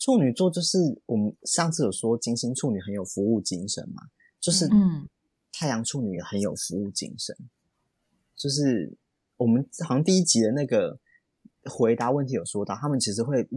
[0.06, 4.04] 处女座就是我们上次有说金星处女很有服务精神嘛，
[4.38, 5.08] 就是嗯，
[5.52, 7.36] 太阳处女也很有服务精神，
[8.36, 8.96] 就是
[9.36, 10.96] 我们好像第一集的那个
[11.64, 13.48] 回答问题有说到，他们其实会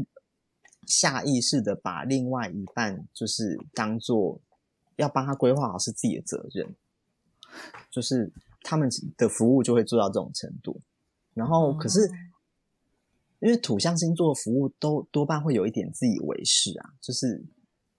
[0.88, 4.42] 下意识的把另外一半就是当做
[4.96, 6.76] 要帮他规划好是自己的责任。
[7.92, 8.32] 就是
[8.64, 10.82] 他们的服务就会做到这种程度，
[11.36, 12.10] 然后可是
[13.39, 17.43] 因为土象星座的服务都多半会有一点自以为是啊，就是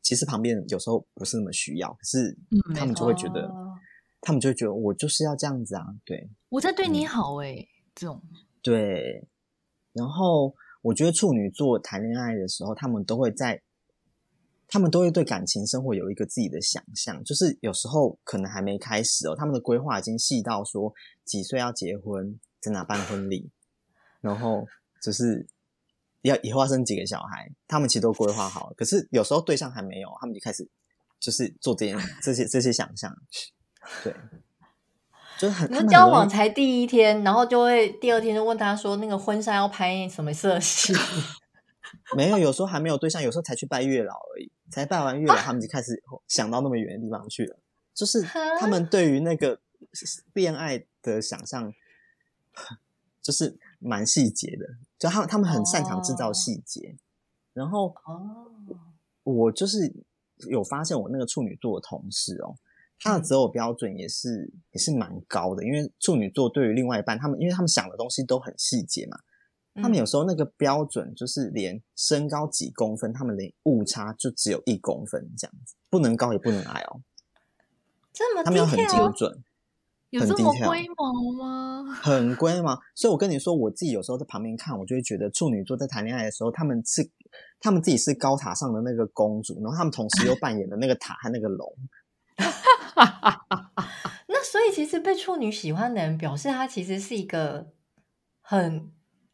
[0.03, 2.37] 其实旁边有时候不是那么需要，可是
[2.75, 3.73] 他们就会觉得，嗯、
[4.21, 8.23] 他们就会觉得我就是要这样子啊，对，我在对你好哎、欸嗯、这种。
[8.63, 9.27] 对，
[9.93, 13.63] 然后我觉得处女座谈恋爱的时候，他们都会在。
[14.73, 23.51] 他们都会对感情生活有一个自己的想象，就是有时候可能还没开始哦，他们的规划已经细到说几岁要结婚，在哪办婚礼，
[24.21, 24.65] 然后
[25.03, 25.47] 就是
[26.23, 28.75] 要以后要生几个小孩，他们其实都规划好了。
[28.77, 30.69] 可是有时候对象还没有，他们就开始
[31.19, 33.15] 就是做这些这些这些想象，
[34.05, 34.15] 对，
[35.39, 35.71] 就是很。
[35.71, 40.93] 那交往才第一天，然后就会第二天就问他说，那个婚纱要拍什么色系？
[42.17, 44.51] 没有，有时候还没有对象，有时候才去拜月老而已。
[44.71, 47.59] 才拜完月老，他们就开始想到那么远的地方去了。
[47.93, 49.61] 就是他们对于那个
[50.33, 51.75] 恋爱的想象，
[53.21, 54.65] 就是蛮细节的。
[55.01, 56.97] 就他们他们很擅长制造细节。
[57.53, 58.47] 然后哦，
[59.25, 59.93] 我就是
[60.49, 62.55] 有发现，我那个处女座的同事哦，
[63.01, 65.65] 他的择偶标准也是也是蛮高的。
[65.65, 69.19] 因为处女座对于另外一半，他们因为他们想的东西都很细节嘛。
[69.75, 77.01] 他们有时候那个标准就是连身高几公分，他们连误差就只有一公分这样子，不能高也不能矮哦。
[78.13, 79.43] 这么他们要很精准，
[80.11, 81.85] 有这么规模吗？
[82.03, 82.79] 很龟毛。
[82.95, 87.09] 所以我跟你说，我自己有时候在旁边看，我就会觉得处女座在谈恋爱的时候，他们是
[87.61, 91.75] 他们自己是高塔上的那个公主，然后他们同时又扮演了那个塔和那个龙。
[94.29, 97.69] 那所以其实被处女喜欢的人，表示他其实是一个
[98.41, 98.91] 很。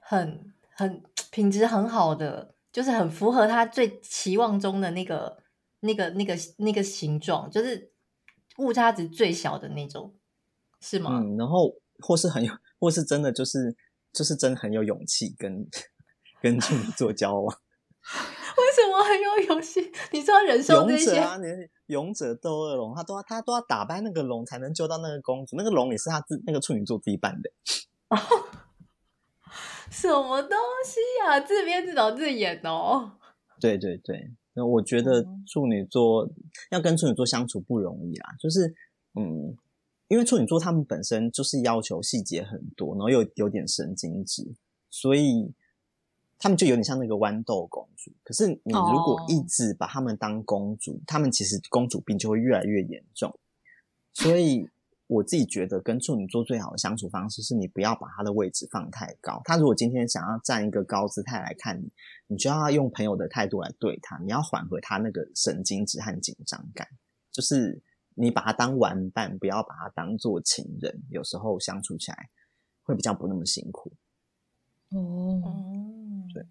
[0.08, 5.36] 很很品质很好的，就是很符合他最期望中的那个
[5.80, 7.90] 那个那个那个形状，就是
[8.58, 10.14] 误差值最小的那种，
[10.80, 11.20] 是吗？
[11.22, 13.76] 嗯，然后或是很有，或是真的就是
[14.12, 15.66] 就是真的很有勇气跟
[16.40, 17.56] 跟处女座交往。
[18.56, 19.80] 为什么很有勇气？
[20.12, 21.16] 你知道忍受这些？
[21.16, 21.38] 勇者啊，
[21.86, 27.50] 勇者斗恶龙，他都要他都要打败那个龙才能救到那个公主，那个龙也是他自那个处女座自己扮的。
[29.90, 31.40] 什么东西呀、啊？
[31.40, 33.12] 自编自导自演哦。
[33.60, 36.34] 对对对，那我觉得处女座、嗯、
[36.70, 38.34] 要跟处女座相处不容易啊。
[38.38, 38.74] 就是
[39.14, 39.56] 嗯，
[40.08, 44.54] 因为处女座他们本身就是要求细节很多，然后又有，有点神经质，
[44.90, 45.52] 所以
[46.38, 48.12] 他们就有点像那个豌豆公主。
[48.24, 53.38] 可是你如果一直把他们当公主，他、哦、们其实公主病就会越来越严重。
[54.12, 54.68] 所以。
[55.08, 59.40] 我自己觉得跟处女座最好的相处方式是你不要把他的位置放太高。
[59.44, 61.88] 他如果今天想要站一个高姿态来看你，
[62.26, 64.18] 你就要用朋友的态度来对他。
[64.18, 66.88] 你要缓和他那个神经质和紧张感，
[67.30, 67.80] 就是
[68.18, 71.02] 你把他当玩伴，不要把他当做情人。
[71.10, 72.28] 有时候相处起来
[72.82, 73.92] 会比较不那么辛苦。
[74.88, 75.40] 哦，
[76.32, 76.44] 对，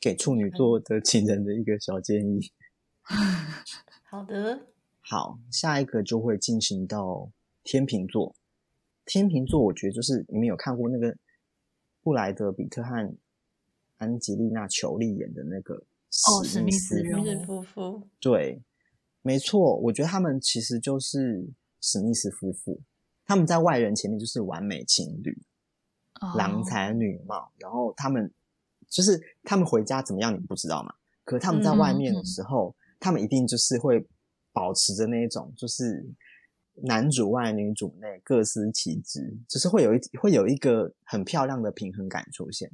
[0.00, 2.52] 给处女座的情人的一个小建议。
[4.04, 4.66] 好的。
[5.00, 7.30] 好，下一个就会进行到
[7.62, 8.34] 天秤座。
[9.04, 11.16] 天秤座，我觉得就是你们有看过那个
[12.02, 13.14] 布莱德比特和
[13.98, 17.04] 安吉丽娜裘丽演的那个史密斯
[17.46, 18.08] 夫妇。
[18.18, 18.60] 对，
[19.26, 21.48] 没错，我觉得他们其实就是
[21.80, 22.80] 史密斯夫妇。
[23.24, 25.36] 他们在外人前面就是完美情侣，
[26.36, 27.52] 郎才女貌。
[27.58, 28.32] 然后他们
[28.88, 30.94] 就是他们回家怎么样，你不知道嘛？
[31.24, 34.06] 可他们在外面的时候，他们一定就是会。
[34.56, 36.02] 保持着那一种，就是
[36.76, 42.72] 男主外女主内，各司其职，就是会有一会有一个很漂亮的平衡感出现。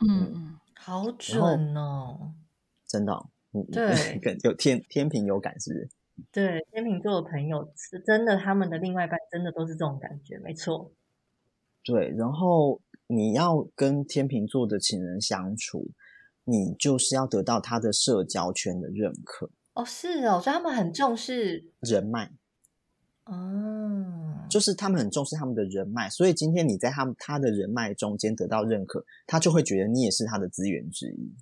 [0.00, 2.32] 嗯嗯，好准哦，
[2.86, 3.28] 真的、哦，
[3.72, 5.88] 对， 有天天平有感是不是？
[6.32, 10.90] 对，天秤座的朋友是真的，他们的另外一半真的都是这种感觉，没错。
[11.84, 15.88] 对，然后你要跟天秤座的情人相处，
[16.42, 19.48] 你就是要得到他的社交圈的认可。
[19.74, 22.32] 哦，是哦，所以他们很重视人脉，
[23.26, 31.32] 哦，就是他们很重视他们的人脉，所以今天你在他们他的人脉中间得到认可，他就会觉得你也是他的资源之一。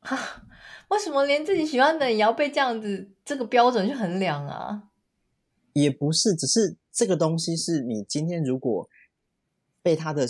[0.00, 0.42] 哈，
[0.88, 4.84] 为什么连自己喜欢的也要被这样子这个标准去衡量啊？
[5.72, 8.88] 也不是，只是这个东西是你今天如果
[9.82, 10.26] 被他的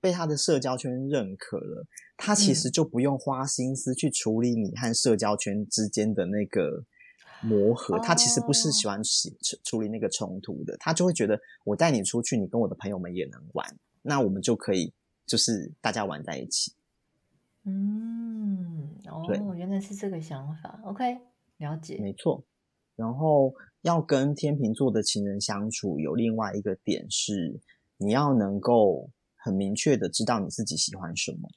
[0.00, 6.84] 被他的社交圈认可了，他其实就不用花心思去处理你和社交圈之间的那个
[7.40, 7.98] 磨合。
[7.98, 9.30] 他其实不是喜欢处
[9.64, 13.66] 处理那个冲突的，他就会觉得我带你出去，你跟我的朋友们也能玩，
[14.02, 14.92] 那我们就可以
[15.26, 16.72] 就是大家玩在一起。
[17.64, 20.80] 嗯，哦，对原来是这个想法。
[20.84, 21.18] OK，
[21.58, 22.44] 了解，没错。
[22.96, 27.60] 然后要跟天秤座的情人相处，有另外一个点是，
[27.96, 31.48] 你要能够很明确的知道你自己喜欢什么，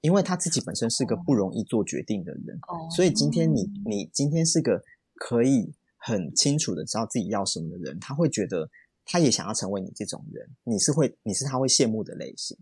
[0.00, 4.82] 因为他自己本身是个不容易做决定的人，哦、所以今天你你今天是个
[5.14, 8.68] 可以很清楚的知道自己要什么的人，他会觉得
[9.04, 12.58] 他也想要成为你这种人，你是会你是他会羡慕的类型。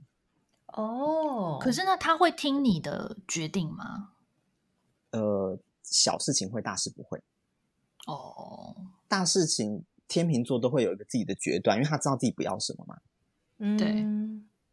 [0.74, 4.12] 哦，可是呢，他会听你的决定吗？
[5.10, 7.20] 呃，小事情会，大事不会。
[8.06, 8.76] 哦，
[9.08, 12.98] 大事情天秤座都会有一个自己的决断，因为他知道自己不要什么嘛。
[13.58, 14.06] 嗯，对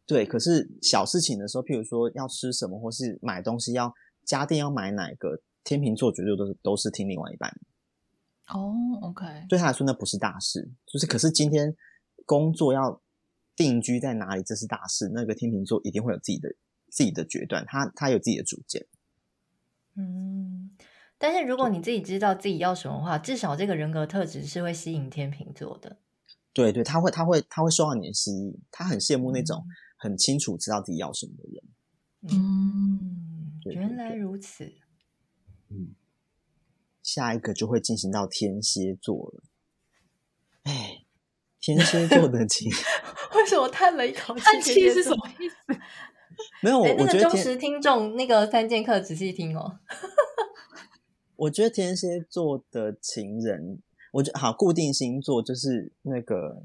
[0.06, 0.26] 对。
[0.26, 3.92] 可是小事情的时候，譬如说要吃什么，或是买东西要
[4.24, 7.52] 家电要买哪个，天秤座绝对都是都是听另外一半。
[8.48, 9.26] 哦，OK。
[9.48, 11.76] 对他来说，那不是大事，就是可是今天
[12.24, 13.00] 工作要。
[13.58, 15.10] 定居在哪里，这是大事。
[15.12, 16.54] 那个天秤座一定会有自己的
[16.88, 18.86] 自己的决断，他他有自己的主见。
[19.96, 20.70] 嗯，
[21.18, 25.98] 但是如果你自己知道自己要什么的话，至少这个人格特质是会吸引天秤座的。
[26.52, 29.66] 对对，他会他会他会受到你的吸引，他很羡慕那种
[29.96, 31.64] 很清楚知道自己要什么的人。
[32.30, 34.72] 嗯，原来如此。
[35.70, 35.96] 嗯，
[37.02, 39.42] 下一个就会进行到天蝎座了。
[40.62, 41.04] 哎。
[41.60, 42.70] 天蝎座的情，
[43.34, 44.40] 为什么叹了一口气？
[44.40, 45.56] 叹气是什么意思？
[46.62, 49.80] 没有，我我觉得忠实听众那个三剑客仔细听哦。
[51.34, 53.80] 我觉得天蝎座的情人，
[54.12, 56.62] 我觉得好固定星座就是那个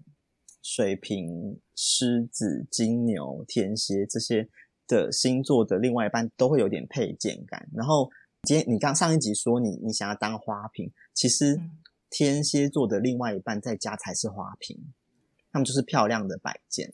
[0.61, 4.47] 水瓶、狮子、金牛、天蝎这些
[4.87, 7.67] 的星座的另外一半都会有点配件感。
[7.73, 8.09] 然后
[8.43, 11.59] 今天你刚上一集说你你想要当花瓶，其实。
[12.13, 14.93] 嗯天蝎座的另外一半在家才是花瓶，
[15.51, 16.93] 他们就是漂亮的摆件。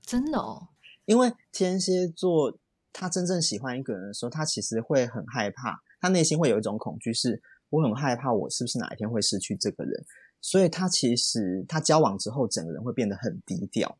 [0.00, 0.68] 真的哦，
[1.06, 2.56] 因为天蝎座
[2.92, 10.04] 他真正喜欢一个人的时候，他其实会很害怕，他内心会有一种恐惧，是我很害怕我是不是哪一天会失去这个人，
[10.40, 13.98] 所以他其实他交往之后，整个人会变得很低调，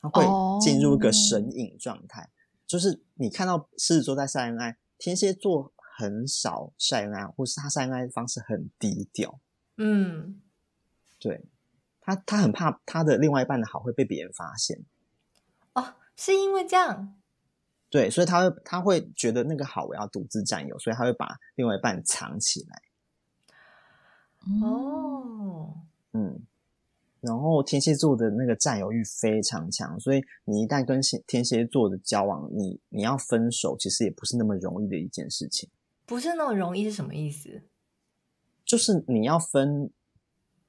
[0.00, 0.24] 他会
[0.60, 2.22] 进入一个神隐状态。
[2.22, 2.30] Oh.
[2.68, 5.72] 就是你看到狮子座在晒恩爱，天蝎座。
[5.96, 9.40] 很少晒恩爱，或是他晒恩爱的方式很低调。
[9.76, 10.40] 嗯，
[11.18, 11.44] 对，
[12.00, 14.84] 他他很怕他的另外一半的好会被别人发现。
[15.74, 17.16] 哦，是因为这样？
[17.90, 22.82] 对，所以他会他会觉得那个好我要独自占有，所以他会把另外一半藏起来。
[24.62, 25.74] 哦，
[26.12, 26.40] 嗯。
[27.20, 35.70] 然后天蝎座的那个占有欲非常强，所以你一旦跟天蝎座的交往，你你要分手，其实也不是那么容易的一件事情。
[36.06, 37.62] 不是那么容易是什么意思？
[38.64, 39.90] 就是你要分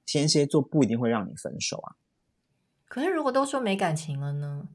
[0.05, 1.95] 天蝎座不一定会让你分手啊。
[2.87, 4.69] 可是如果都说没感情了呢？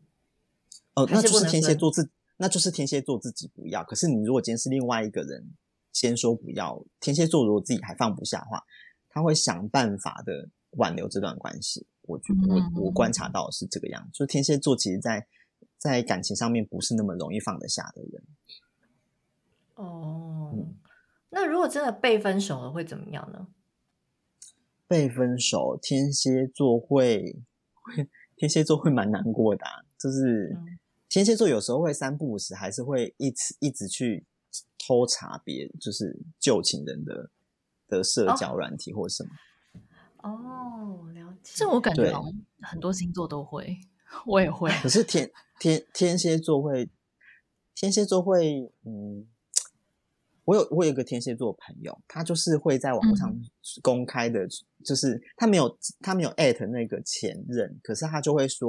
[0.95, 3.85] 哦，那就是天蝎座自，那就是天蝎座自己不要。
[3.85, 5.53] 可是你如果今天是另外一个人
[5.93, 8.65] 先说不要，天蝎座如果自己还放不下的话，
[9.09, 10.49] 他会想办法的。
[10.75, 14.09] 挽留这段关系，我觉得我我观察到是这个样子。
[14.11, 15.27] 嗯、就天蝎座其实在，
[15.79, 18.23] 在在感情上面不是那么容易放得下的人。
[19.75, 20.40] 哦，嗯、
[21.31, 23.49] 那如果真的被分手了，会怎么样呢？
[24.87, 34.27] 被分手，天蝎座会会天蝎座会蛮难过的、啊，就是、嗯、天蝎座有时候会三不五时，还是会一直一直去
[34.79, 37.31] 偷查别就是旧情人的
[37.87, 39.31] 的社交软体或什么。
[40.23, 41.53] 哦哦，了解。
[41.55, 42.13] 这我感觉
[42.61, 43.79] 很多星座都会，
[44.27, 44.71] 我也会。
[44.83, 46.91] 可是天天天蝎座会，
[47.75, 49.29] 天蝎座会，嗯，
[50.51, 53.33] 我有我有一个天蝎座朋友，他就是会在网络上
[53.81, 54.51] 公开的，嗯、
[54.85, 58.69] 就是他没有他没有艾特那个前任，可是他就会说，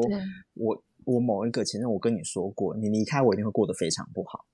[0.54, 4.46] 我我某一个前任，我跟你说过，你离开我一定会过得非常不好。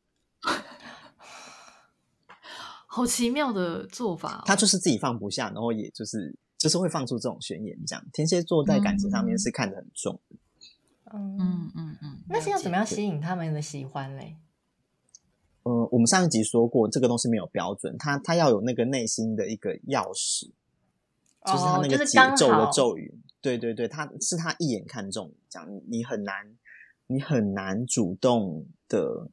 [2.87, 6.33] 好奇妙的做法、哦，他就是自己放不下，然后也就是。
[6.57, 10.35] 就是会放出这种宣言，这样天蝎座在感情上面是看得很重的。
[11.13, 14.35] 嗯嗯嗯嗯，那是要怎么样吸引他们的喜欢嘞？
[15.67, 20.49] 呃，我们上一集说过，这个东西没有标准，他他要有那个内心的一个钥匙，
[21.45, 23.13] 就是他那个节奏的咒语。
[23.41, 26.55] 对对对，他是他一眼看中，这样你很难，
[27.07, 29.29] 你很难主动的。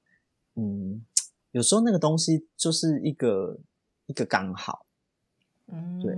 [0.57, 1.05] 嗯，
[1.53, 3.59] 有时候那个东西就是一个
[4.07, 4.87] 一个刚好。
[5.69, 6.17] 嗯，对。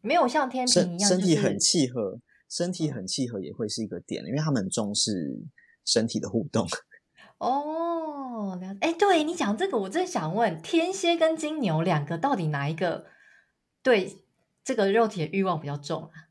[0.00, 2.18] 没有像天秤一样，身体很契合，
[2.48, 5.38] 身体很契合也会是一个点，因为他们很重视
[5.84, 6.66] 身体的互动。
[7.38, 8.03] 哦，
[8.80, 13.06] 哎，对你讲这个，我真想问，天蝎跟金牛两个到底哪一个
[13.82, 14.24] 对
[14.62, 16.28] 这个肉体的欲望比较重啊？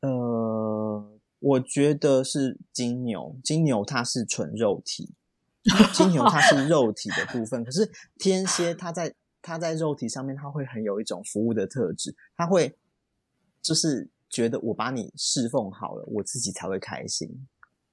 [0.00, 5.14] 呃，我觉得是金牛，金牛它是纯肉体，
[5.92, 12.76] 金牛它是肉体的部分，可是天蝎它在它在肉体上面，它会很有一种服务的特质，它会
[13.62, 17.46] 就是觉得我把你侍奉好了，我自己才会开心。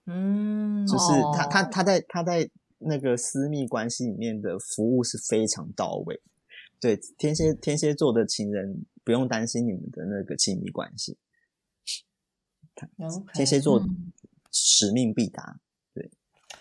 [0.05, 2.49] 嗯，就是他他他在他在
[2.79, 6.21] 那个私密关系里面的服务是非常到位。
[6.81, 11.17] 对，天蝎天蝎座的情人不用担心你们的那个亲密关系。
[12.75, 13.81] Okay, 天蝎座
[14.51, 15.61] 使命必达，
[15.93, 16.11] 对。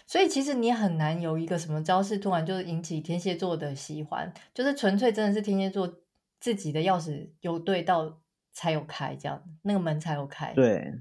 [0.06, 6.00] 所以其实你很难有一个什么招式突然就引起天蝎座的喜欢，就是纯粹真的是天蝎座
[6.38, 8.20] 自己的钥匙有对到
[8.52, 10.54] 才有开，这样那个门才有开。
[10.54, 11.00] 对，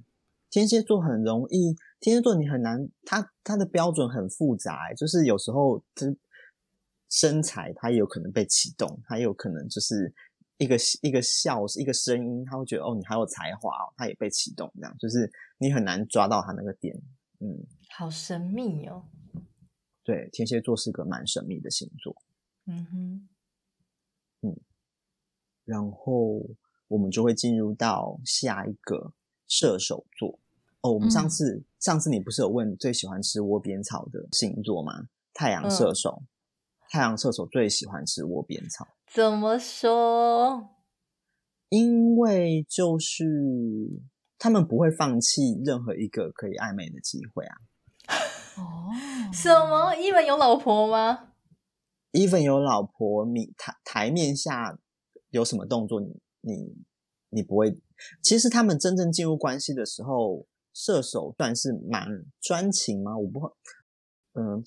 [0.50, 1.76] 天蝎座很容易。
[2.02, 6.08] 天蝎座你很难，他他的标准很复杂，就是有时候就
[7.10, 10.12] 身材他也有可能被启动，他也有可能就是
[10.58, 17.00] 一个一个笑一个声音，他会觉得哦你还有才华哦，他也被启动，这样就是你很难抓到他那个点，
[17.40, 17.64] 嗯，
[17.96, 19.06] 好神秘哦。
[20.04, 22.20] 对，天蝎座是个蛮神秘的星座，
[22.66, 23.30] 嗯哼，
[24.42, 24.60] 嗯，
[25.66, 26.42] 然后
[26.88, 29.14] 我们就会进入到下一个
[29.48, 30.40] 射手座。
[30.82, 34.94] 哦，我们上次、嗯、上次你不是有问最喜欢吃窝边草的星座吗？
[35.32, 36.28] 太阳射手，嗯、
[36.90, 38.88] 太阳射手最喜欢吃窝边草。
[39.14, 40.70] 怎么说？
[41.70, 44.02] 因为就是
[44.40, 47.56] 他们不会放弃任何一个可以暧昧的机会啊。
[48.58, 48.90] 哦，
[49.32, 51.34] 什么？Even 有老婆吗
[52.12, 54.80] ？Even 有老婆，你台台面下
[55.30, 56.08] 有什么动作你，
[56.42, 56.74] 你你
[57.30, 57.80] 你不会？
[58.24, 60.48] 其实他们真正进入关系的时候。
[60.74, 63.18] 射手段是蛮专情吗？
[63.18, 63.52] 我不会，
[64.34, 64.64] 嗯，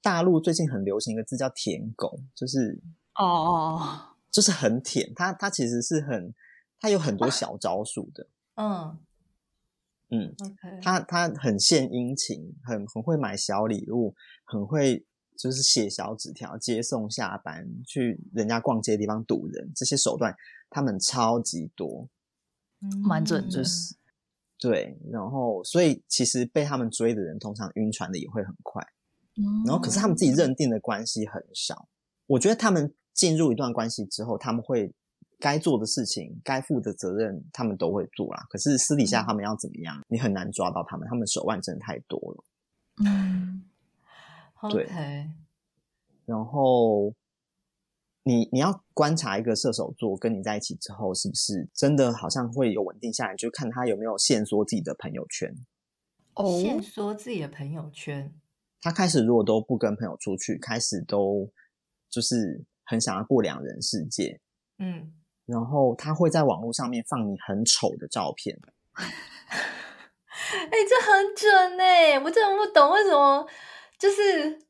[0.00, 2.80] 大陆最近很流行一个字叫“舔狗”，就是
[3.14, 4.00] 哦哦，
[4.30, 5.12] 就是很舔。
[5.14, 6.34] 他他其实是很，
[6.78, 8.26] 他有很多小招数的。
[8.54, 8.98] 嗯
[10.10, 15.04] 嗯，OK，他他很献殷勤，很很会买小礼物，很会
[15.36, 20.34] 就是写小纸条接送下班，去人家逛街的地方堵人，这些手段
[20.70, 22.08] 他们超级多，
[23.04, 23.50] 蛮准的。
[23.50, 23.94] 就是
[24.60, 28.84] 对，然后所以其实被他们追的人，通常晕船的也会很快。
[29.36, 31.88] 嗯，然后可是他们自己认定的关系很少。
[32.26, 34.92] 我觉得他们进入一段关系之后，他们会
[35.38, 38.44] 该做的事情、该负的责任，他们都会做啦。
[38.50, 42.44] 可是私底下他们要怎么样，你很难抓到他们，他们手腕真的太多了。
[43.06, 43.62] 嗯，
[44.70, 44.88] 对。
[46.26, 47.14] 然后。
[48.28, 53.34] 你你要观察一个射手座跟你在一起之后，是不是真的好像会有稳定下来？
[53.34, 55.56] 就看他有没有限缩自己的朋友圈。
[56.34, 58.30] 哦，限缩自己的朋友圈。
[58.82, 61.50] 他开始如果都不跟朋友出去，开始都
[62.10, 64.38] 就是很想要过两人世界。
[64.78, 65.10] 嗯，
[65.46, 68.60] 然后他会在网络上面放你很丑的照片。
[68.92, 69.08] 哎、
[70.70, 72.20] 欸，这很准哎！
[72.20, 73.48] 我真的不懂为什么，
[73.98, 74.67] 就是。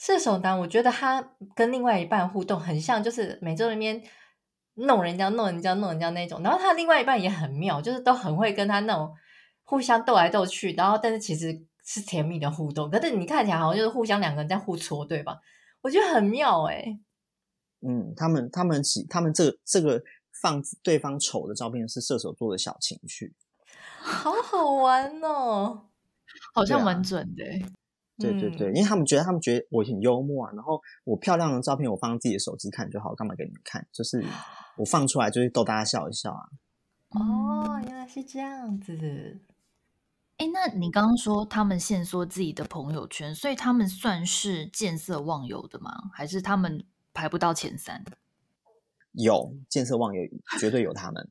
[0.00, 4.02] 射手男，我觉得他跟另外一半互动很像，就是每周里面
[4.72, 6.42] 弄人家、弄人家、弄人家那种。
[6.42, 9.14] 然后他另外一半也很妙，就是都很会跟他那种
[9.62, 12.90] 互相斗来斗去，然后但是其实是甜蜜的互动。
[12.90, 15.38] 可是你看起来好像就是互相两个人在互戳，对吧？
[15.82, 17.00] 我觉得很妙哎、欸。
[17.86, 20.02] 嗯，他们他们起他们这个、这个
[20.40, 23.34] 放对方丑的照片是射手座的小情趣，
[24.00, 25.88] 好好玩哦，
[26.54, 27.62] 好像蛮准的、欸。
[28.20, 33.86] 对对对，因为他们觉得他们觉得我很幽默啊，然后我漂亮的照片我放自己的手机看就好，干嘛给你们看？
[33.90, 34.22] 就是
[34.76, 36.44] 我放出来就是逗大家笑一笑啊。
[37.10, 39.40] 哦，原来是这样子。
[40.36, 45.90] 哎，那你刚刚说他们限缩自己的朋友圈，所以他们算是见色忘友的吗？
[46.12, 48.04] 还是他们排不到前三？
[49.12, 50.20] 有见色忘友，
[50.58, 51.28] 绝对有他们。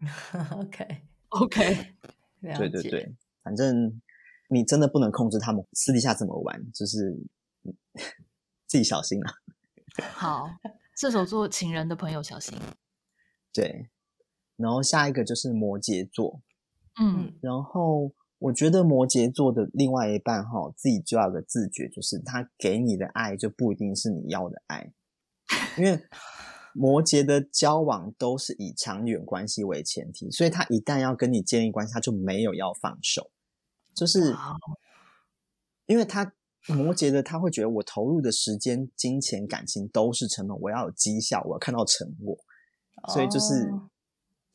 [0.58, 1.94] OK OK，
[2.40, 4.00] 对对对，反正。
[4.48, 7.16] 你真的不能控制他们私底下怎么玩，就是
[8.66, 9.32] 自己小心啊。
[10.14, 10.50] 好，
[10.96, 12.56] 射手座情人的朋友小心。
[13.52, 13.88] 对，
[14.56, 16.40] 然后下一个就是摩羯座。
[17.00, 24.92] 嗯，然后我觉得摩羯座的另外一半哈，自己就要有个自觉，就是他给你的爱就不一定是你要的爱，
[25.76, 26.00] 因为
[26.74, 33.30] 摩羯的交往都是以长远关系为前提，所以他一旦要跟你建立关系，他就没有要放手。
[33.98, 34.34] 就是，
[35.86, 36.32] 因为他
[36.68, 42.36] 摩羯的他会觉得我投入的时间、金钱、感情都是成本，我要有绩效，我要看到成果。
[43.08, 43.70] 所以就是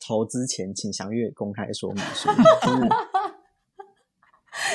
[0.00, 2.28] 投资前请详阅公开说明书。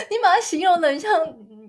[0.09, 1.11] 你把它形容的像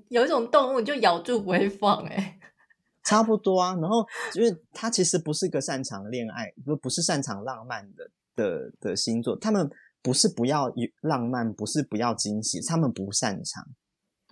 [0.09, 2.38] 有一种动物就咬住不会放、欸，哎，
[3.05, 3.76] 差不多啊。
[3.76, 9.70] 然后因为他其实不是一个擅长恋爱，不不是擅长浪漫的的的星座，他们
[10.03, 10.72] 不是不要
[11.03, 13.66] 浪漫，不是不要惊喜，他们不擅长。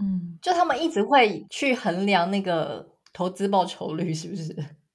[0.01, 4.55] 嗯，就他们一直会去衡量那个投资报酬率，是不是？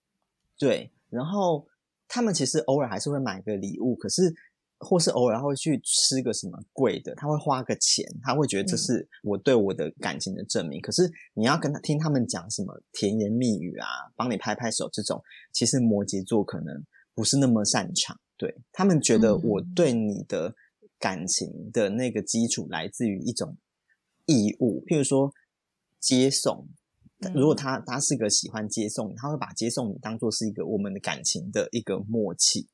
[0.57, 1.67] 对，然后
[2.07, 4.33] 他们其实偶尔还是会买个礼物，可是
[4.79, 10.79] 或是偶尔会去吃个什么贵的，他会花个钱，他会觉得这是我对我的感情的证明。
[10.79, 15.21] 嗯、可是你要跟他听他们讲什么甜言蜜语啊，帮你拍拍手这种，
[15.51, 16.81] 其实摩羯座可能
[17.13, 18.17] 不是那么擅长。
[18.37, 20.53] 对，他们觉得我对你的
[21.03, 23.57] 感情的那个基础来自于一种。
[24.25, 25.33] 义务，譬如说
[25.99, 26.65] 接送，
[27.35, 32.69] 如果他他是个喜欢接送你，他会把接送你当做是一个我们的感情的一个默契，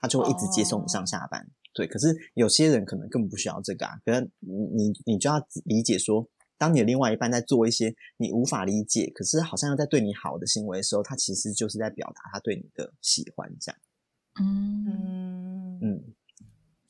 [0.00, 1.42] 他就会一直接送你上下班。
[1.42, 1.50] Oh.
[1.74, 13.78] 对，可是有些人可能根本不需要这个啊，可是你你你就要理解说，当你的另外一半在做一些你无法理解，可是好像又在对你好的行为的时候，他其实就是在表达他对你的喜欢，这样。
[14.40, 15.78] 嗯嗯。
[15.82, 16.14] 嗯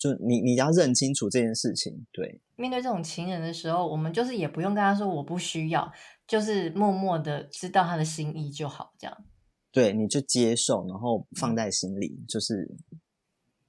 [0.06, 2.06] 就你，你要认清楚这件事情。
[2.12, 5.92] 对，面对这种情人的时候，我们就是也不用跟他说我不需要，
[6.26, 9.24] 就是默默的知道他的心意就好，这样。
[9.72, 12.76] 对，你就接受，然后放在心里，就是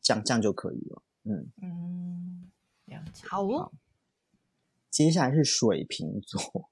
[0.01, 1.03] 这样，这样就可以了。
[1.23, 2.51] 嗯嗯，
[2.85, 3.25] 了解。
[3.27, 3.71] 好哦。
[4.89, 6.69] 接下来是水瓶座。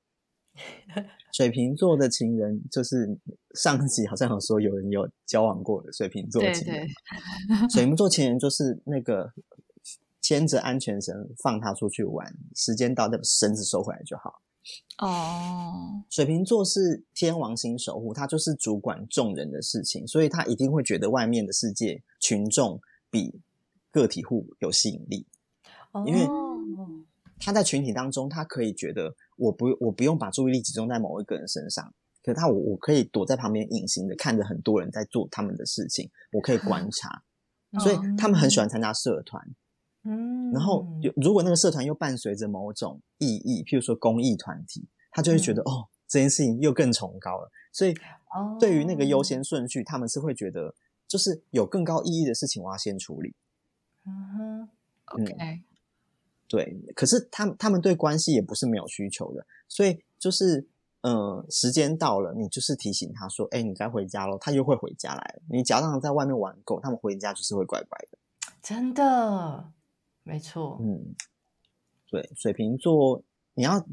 [1.36, 3.20] 水瓶座的情人，就是
[3.56, 6.88] 上集好像有说有人有交往过的水瓶座情人。
[6.88, 9.30] 对对水 瓶座情人就是那个
[10.22, 11.14] 牵着安全绳
[11.44, 14.42] 放他出去玩，时间到再把绳子收回来就好。
[15.00, 22.80] 哦，水瓶座是天王星守护，他就是主管众人的事情，所以他一定会觉得外面的世界群众
[23.12, 23.42] 比
[23.92, 25.28] 个体户有吸引力，
[26.06, 26.26] 因为
[27.40, 29.16] 他在群体当中，他可以觉得。
[29.38, 37.22] 我不，我不用把注意力集中在某一个人身上，可是他我我可以躲在旁边隐形的看着很多人在做他们的事情，我可以观察，
[37.82, 39.46] 所以他们很喜欢参加社团，
[40.04, 47.94] 嗯，然后有如果那个社团又伴随着某种意义，譬如说公益团体，他就会觉得、嗯、哦，这件事情又更崇高了，所以
[48.58, 50.74] 对于那个优先顺序，他们是会觉得
[51.10, 53.36] 就是有更高意义的事情我要先处理，
[54.06, 54.70] 嗯哼
[55.08, 55.62] ，OK。
[56.46, 60.68] 嗯对，可是他们他们对关系也不是没有需求的，所以就是，
[61.02, 65.42] 呃，时间到了，你就是提醒他说，哎，你该回家喽，他又会回家来了。
[65.50, 68.18] 你只要让他在外面玩够，他们回家就是会乖乖的。
[68.62, 69.72] 真的，
[70.24, 70.78] 没错。
[70.82, 71.16] 嗯，
[72.10, 73.24] 对，水瓶座，
[73.56, 73.86] 你要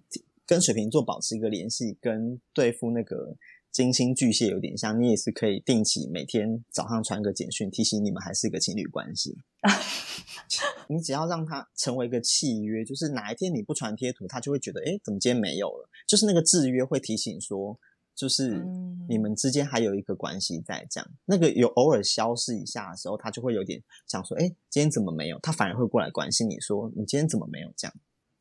[0.46, 3.36] 跟水瓶座保持一个联系，跟对付那个。
[3.72, 9.38] 金星巨蟹有点像，你也是可以定期每天早上传个简讯提醒你们还是一个情侣关系。
[10.88, 15.88] 你只要让他成为一个契约，就是哪一天你不传贴图，他就会觉得，哎，怎么今天没有了？
[16.06, 17.78] 就是那个制约会提醒说，
[18.14, 18.62] 就是
[19.08, 21.10] 你们之间还有一个关系在这样。
[21.24, 25.38] 那个有偶尔消失一下的时候，他就会有点想说，哎，今天怎么没有？
[25.40, 27.72] 他反而会过来关心你说，你今天怎么没有？
[27.74, 27.94] 这样，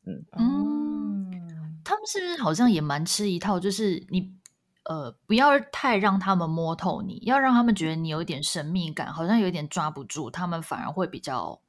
[0.04, 4.41] 嗯嗯，他们是不是好像也蛮吃一套，就是你。
[4.84, 11.60] 呃，不要太让他们摸透你，要让他们觉得你有一点神秘感，好像有点抓不住，他们反而会比较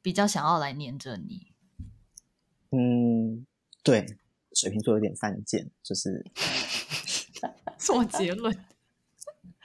[0.00, 1.52] 比较想要来黏着你。
[2.70, 3.46] 嗯，
[3.82, 4.06] 对，
[4.54, 6.24] 水瓶座有点犯贱，就是
[7.76, 8.56] 做结论。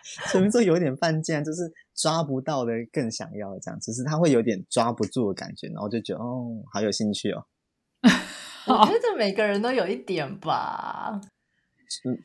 [0.01, 7.45] 水瓶座有点犯贱，就是抓不到的更想要这样，只是他会有点抓不住的感觉，然后就觉得哦，好有兴趣哦。
[8.65, 11.21] 我觉得每个人都有一点吧。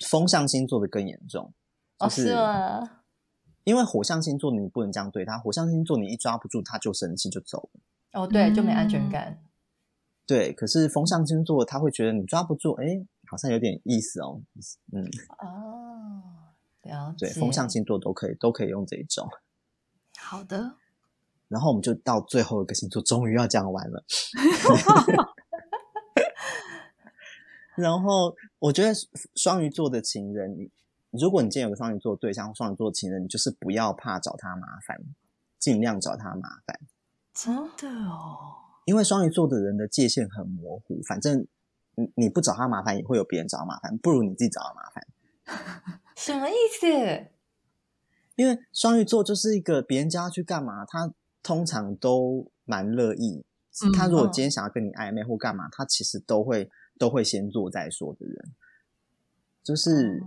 [0.08, 1.52] 风象星座的更严重，
[1.98, 2.98] 就是，是吗？
[3.64, 7.80] 因为火象星座你不能这样对他，火象星座你一抓不住他就生气就走了。
[8.20, 9.38] 哦，对，就没安全感。
[10.26, 14.40] 对，可是风象星座他会觉得你抓不住，哎，好像有点意思哦。
[14.92, 15.04] 嗯，
[15.38, 16.22] 哦，
[16.82, 17.26] 了解。
[17.26, 19.28] 对，风象星座都可以，都可以用这一种。
[20.18, 20.74] 好的。
[21.48, 24.04] 然后我们就到最后一个星座，终于要讲完了。
[27.74, 28.92] 然后我觉得
[29.34, 30.70] 双鱼座的情人，你
[31.10, 35.00] 如果你今天有个双鱼座对象，双鱼座的情人，你就是不要怕找他麻烦，
[35.58, 36.78] 尽量找他麻烦。
[37.32, 38.36] 真的哦，
[38.84, 41.46] 因为双鱼座的人的界限很模糊，反正
[41.94, 46.00] 你你不找他麻烦，也会有别人找他麻烦，不如你自己找他麻烦。
[46.14, 46.86] 什么意思？
[48.36, 51.10] 因为双鱼座就是一个别人叫他去干嘛，他
[51.42, 53.44] 通常都蛮乐意。
[53.94, 56.70] 他如果今天想要跟你暧昧或干嘛，他其实都会。
[57.03, 58.36] 都会先做再说的人，
[59.64, 60.22] 就是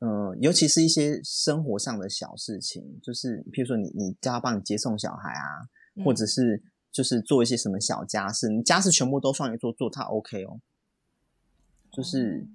[0.00, 6.60] 嗯、呃，尤其是一些生活上的小事情，就是譬如说你你叫他帮你接送小孩啊，嗯、或者是
[6.90, 10.60] 就是做一些什么小家事，你家事全部都双鱼座做，他 OK 哦。
[11.92, 12.48] 就是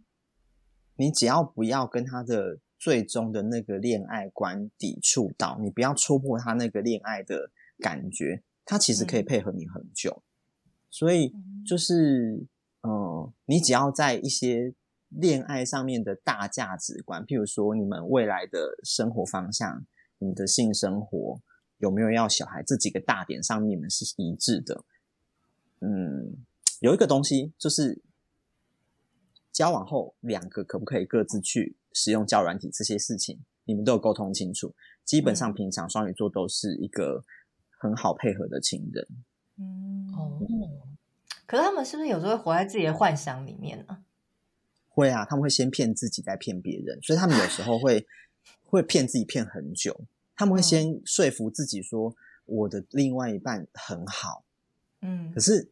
[0.98, 10.22] 你只要不要跟他的最终的那个恋爱观抵触到，你不要戳破他那个恋爱的感觉，他其实可以配合你很久。
[10.66, 11.34] 嗯、所以
[11.66, 12.46] 就是。
[13.28, 14.74] 嗯，你只要在一些
[15.10, 19.86] 恋爱上面的大价值观，譬如说你们未来的生活方向、
[20.20, 21.42] 你的性生活
[21.80, 24.84] 有没有要小孩这几个大点上面，你们是一致的。
[25.80, 26.38] 嗯，
[26.80, 28.02] 有一个东西就是
[29.52, 34.74] 交往后两个可不可以各自去使用交友软体这些事情，你们都有沟通清楚。
[35.04, 37.24] 基本上平常双鱼座都是一个
[37.80, 39.08] 很好配合的情人。
[39.58, 40.40] 嗯哦。
[41.52, 43.98] 可是他们是不是有时候会活在自己的幻想里面呢？
[44.88, 48.08] 会啊，他们会先骗自己，再骗别人，所以他们有时候会
[48.64, 50.00] 会骗自己骗很久。
[50.38, 54.46] 他们会先说服自己说我的另外一半很好，
[55.02, 55.70] 嗯，可是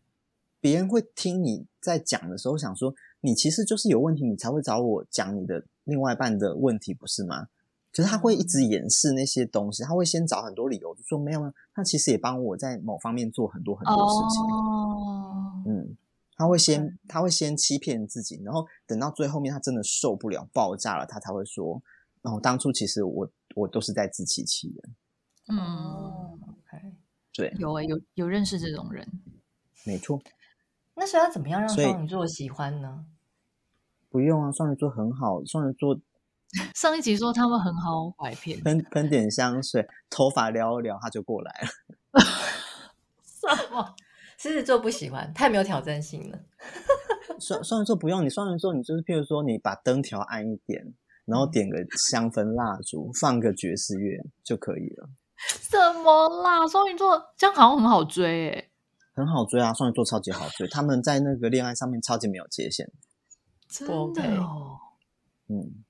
[0.60, 7.48] 别人会听你在讲的时候想说，你其实就是有问题，你才会找我讲你的另外一半的问题，不是吗？
[7.94, 14.44] 可是他会一直掩饰那些东西，他会先找很多理由，就说没有啊，他其实也帮我在某方面做很多很多事情。
[14.44, 15.19] 哦，
[15.70, 15.96] 嗯，
[16.36, 21.82] 他会先他会先欺骗自己，然后等到最后面他真的受不了爆炸了，他才会说，
[22.24, 24.96] 哦，当初其实我我都是在自欺欺人。
[25.50, 26.96] 嗯，OK，
[27.34, 29.08] 对，有诶，有有认识这种人，
[29.84, 30.20] 没错。
[30.96, 33.06] 那是要怎么样让双鱼座喜欢呢？
[34.10, 36.00] 不用啊，双鱼座很好，双鱼座。
[36.74, 41.70] 上一集说他们很好拐骗，喷喷点香水，头发撩一撩，他就过来了。
[43.22, 43.96] 什么？
[44.40, 46.40] 狮子座不喜欢，太没有挑战性了。
[47.42, 50.94] 双双鱼座不用你，双鱼座你就是，譬如说你把灯调暗一点，
[51.26, 55.10] 然后点个香氛蜡烛，放个爵士乐就可以了。
[55.38, 56.66] 什么啦？
[56.66, 58.72] 双鱼座这样好像很好追诶，
[59.14, 59.74] 很好追啊！
[59.74, 62.90] 双鱼座超级好追，他们在那个恋爱上面超级没有界限，
[63.68, 64.78] 真的哦，
[65.50, 65.84] 嗯。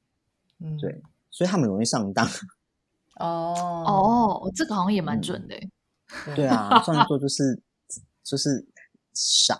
[0.61, 2.27] 嗯，对，所以他们容易上当。
[3.15, 5.55] 哦哦，这个好像也蛮准的。
[6.25, 7.57] 嗯、对啊，双鱼座就是
[8.29, 8.67] 就是
[9.13, 9.59] 傻。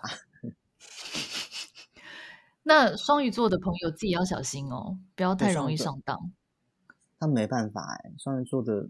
[2.62, 6.32] 那双鱼座的朋友自己要小心哦，不要太容易上当。
[7.18, 8.88] 他没办法哎，双鱼座的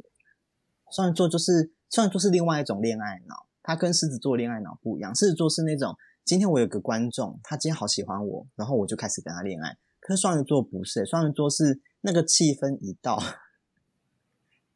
[0.93, 5.15] 双鱼座就是双鱼座是另外一种恋爱脑，他跟狮子座恋爱脑不一样。
[5.15, 9.79] 狮子座是那种今天我有个观众，他今天好喜欢我，然后我就开始跟他恋爱。
[10.01, 11.81] 可是双鱼座不是，双鱼座是。
[12.03, 13.23] 那个气氛一到，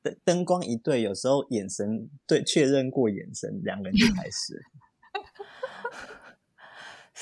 [0.03, 4.63] 灯灯光一对，有时候眼神对确认过眼神，两个人就开始。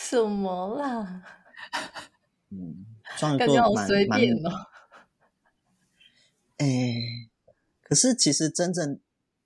[0.02, 1.22] 什么啦？
[2.50, 2.84] 嗯，
[3.16, 4.20] 双鱼座蛮蛮。
[6.58, 7.30] 哎、欸，
[7.82, 8.98] 可是其实真正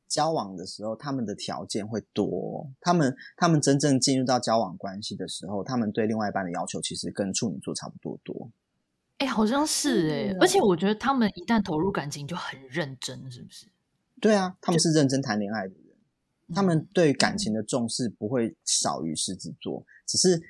[0.08, 2.70] 交往的时候，他们的条件会多。
[2.80, 8.50] 他们他们真正进入到交往关系的时候，他们对另外一半的要求其实跟处女座差不多多。
[9.18, 13.66] 哎、欸，好像是哎、欸，嗯、而且我觉得他们一旦投入感情就很认真，是不是？
[14.20, 20.40] 对啊，他们是认真谈恋爱的人，他们对感情的重视不会少于狮子座，嗯、只是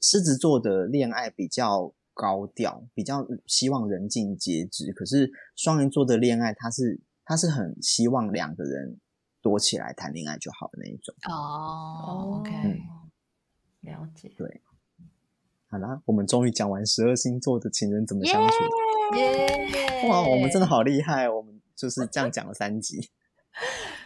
[0.00, 4.92] 狮子座的恋爱比较高调，比较希望人尽皆知。
[4.92, 8.98] 可是双鱼座的恋爱，他是他是很希望两个人
[9.42, 11.14] 多起来谈恋爱就好的那一种。
[11.28, 12.52] 哦，OK，
[13.80, 14.62] 了解，对。
[15.68, 18.54] 好啦，我们终于讲完十二星座的情人怎么相处。
[20.08, 21.28] 哇，我们真的好厉害！
[21.28, 23.10] 我们就是这样讲了三集，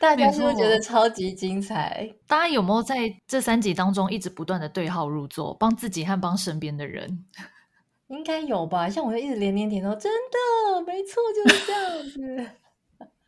[0.05, 2.15] 大家是不是觉得超级精彩？
[2.27, 2.95] 大家有没有在
[3.27, 7.25] 这三集当中一直不断的对号入座，帮自己和帮身边的人？
[8.09, 8.89] 应该有吧？
[8.89, 12.51] 像我就一直连连点头，真的没错，就是这样子。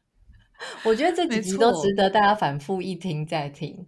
[0.84, 3.86] 我觉得这几集都值得大家反复一听再听。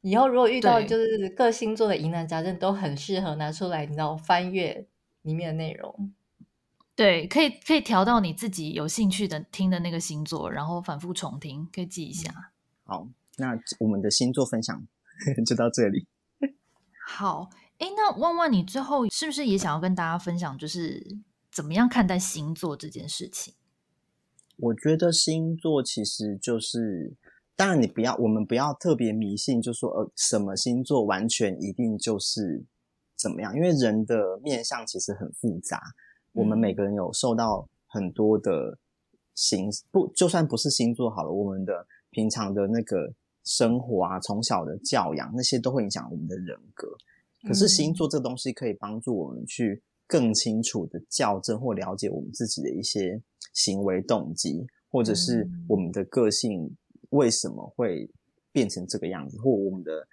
[0.00, 4.86] 以后如果遇到就是各星座的疑难杂症，都很适合拿出来，你知道翻阅
[5.22, 6.12] 里面的内容。
[6.98, 12.50] 对，可以可以调到你自己有兴趣的听的那个星座，然后反复重听，可以记一下。
[12.82, 14.84] 好，那我们的星座分享
[15.46, 16.08] 就到这里。
[17.06, 21.18] 好，哎，那万万，你最后是不是也想要跟大家分享，就是
[21.52, 23.54] 怎么样看待星座这件事情？
[24.56, 27.16] 我觉得星座其实就是。
[27.54, 32.64] 当然，你不要，我们不要特别迷信，就说呃，什么星座完全一定就是
[33.16, 35.80] 怎么样，因为人的面相其实很复杂。
[36.38, 38.78] 我们每个人有受到很多的
[39.34, 43.12] 星不，就算不是星座好了，我们的平常的那个
[43.44, 46.88] 生活啊，从小的教养那些都会影响我们的人格。
[47.42, 53.20] 可是星座这东西可以帮助我们去更清楚的校正或了解我们自己的一些
[53.52, 56.70] 行为动机，或者是我们的个性
[57.10, 58.08] 为什么会
[58.52, 60.06] 变成这个样子，或我们的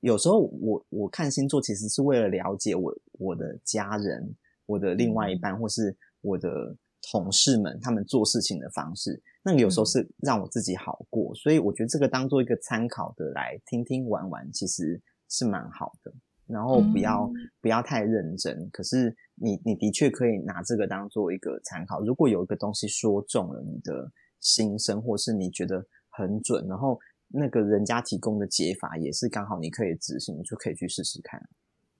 [0.00, 4.34] 有时候我我看星座其实是为了了解我我的家人、
[4.68, 6.76] 我的另外一半，或是我的
[7.10, 16.12] 同事们他们做事情的方式，那个有时候是让我自己好过，所以我觉得这个当做一个参考的来听听玩玩，其实是蛮好的。
[16.46, 22.00] 然后不要、嗯、不要太认真，可是你你的确可以拿这个当做一个参考。
[22.02, 24.10] 如果有一个东西说中了你的
[24.40, 26.98] 心声，或是你觉得很准，然后
[27.28, 31.48] 那个人家提供的解法也是刚好你可以执行，你就可以去试试看。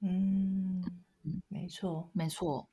[0.01, 0.83] 嗯，
[1.49, 2.69] 没错，没错。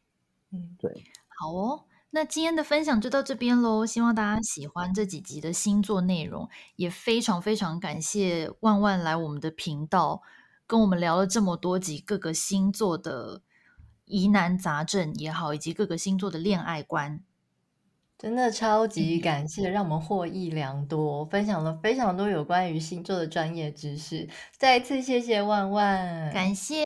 [0.51, 1.03] 嗯，对。
[1.39, 3.85] 好哦，那今天的分享就到这边喽。
[3.85, 10.21] 希望大家喜欢这几集的星座内容，也非常非常感谢万万来我们的频道。
[10.67, 13.43] 跟我们聊了这么多集各个星座的
[14.05, 17.21] 疑难杂症也好，以及各个星座的恋爱观，
[18.17, 24.27] 真的超级感谢，让我们获益良多，嗯、分享了非常多有关于星座的专业知识。
[24.57, 26.83] 再一次谢谢万万，感谢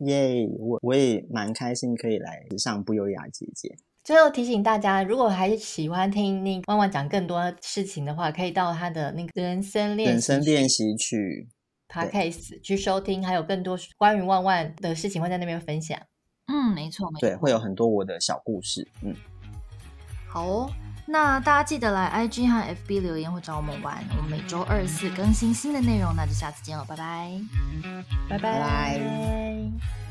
[0.00, 0.46] 耶！
[0.58, 3.76] 我我也蛮开心可以来上不优雅姐姐。
[4.02, 11.48] 最后提醒大家，如果还喜欢听那万万讲更多事情的话，可以到他的那个人生练人生练习曲。
[11.88, 15.98] Podcast 去收听，还有更多关于万万的事情会在那边分享。
[16.46, 18.88] 嗯，没错，没错，对，会有很多我的小故事。
[19.02, 19.14] 嗯，
[20.32, 20.70] 好哦，
[21.04, 24.02] 那大家记得来 IG 和 FB 留言或找我们玩。
[24.16, 27.38] 我们每周二四更新新的内容，那就下次见了，拜拜，
[28.30, 30.01] 拜拜。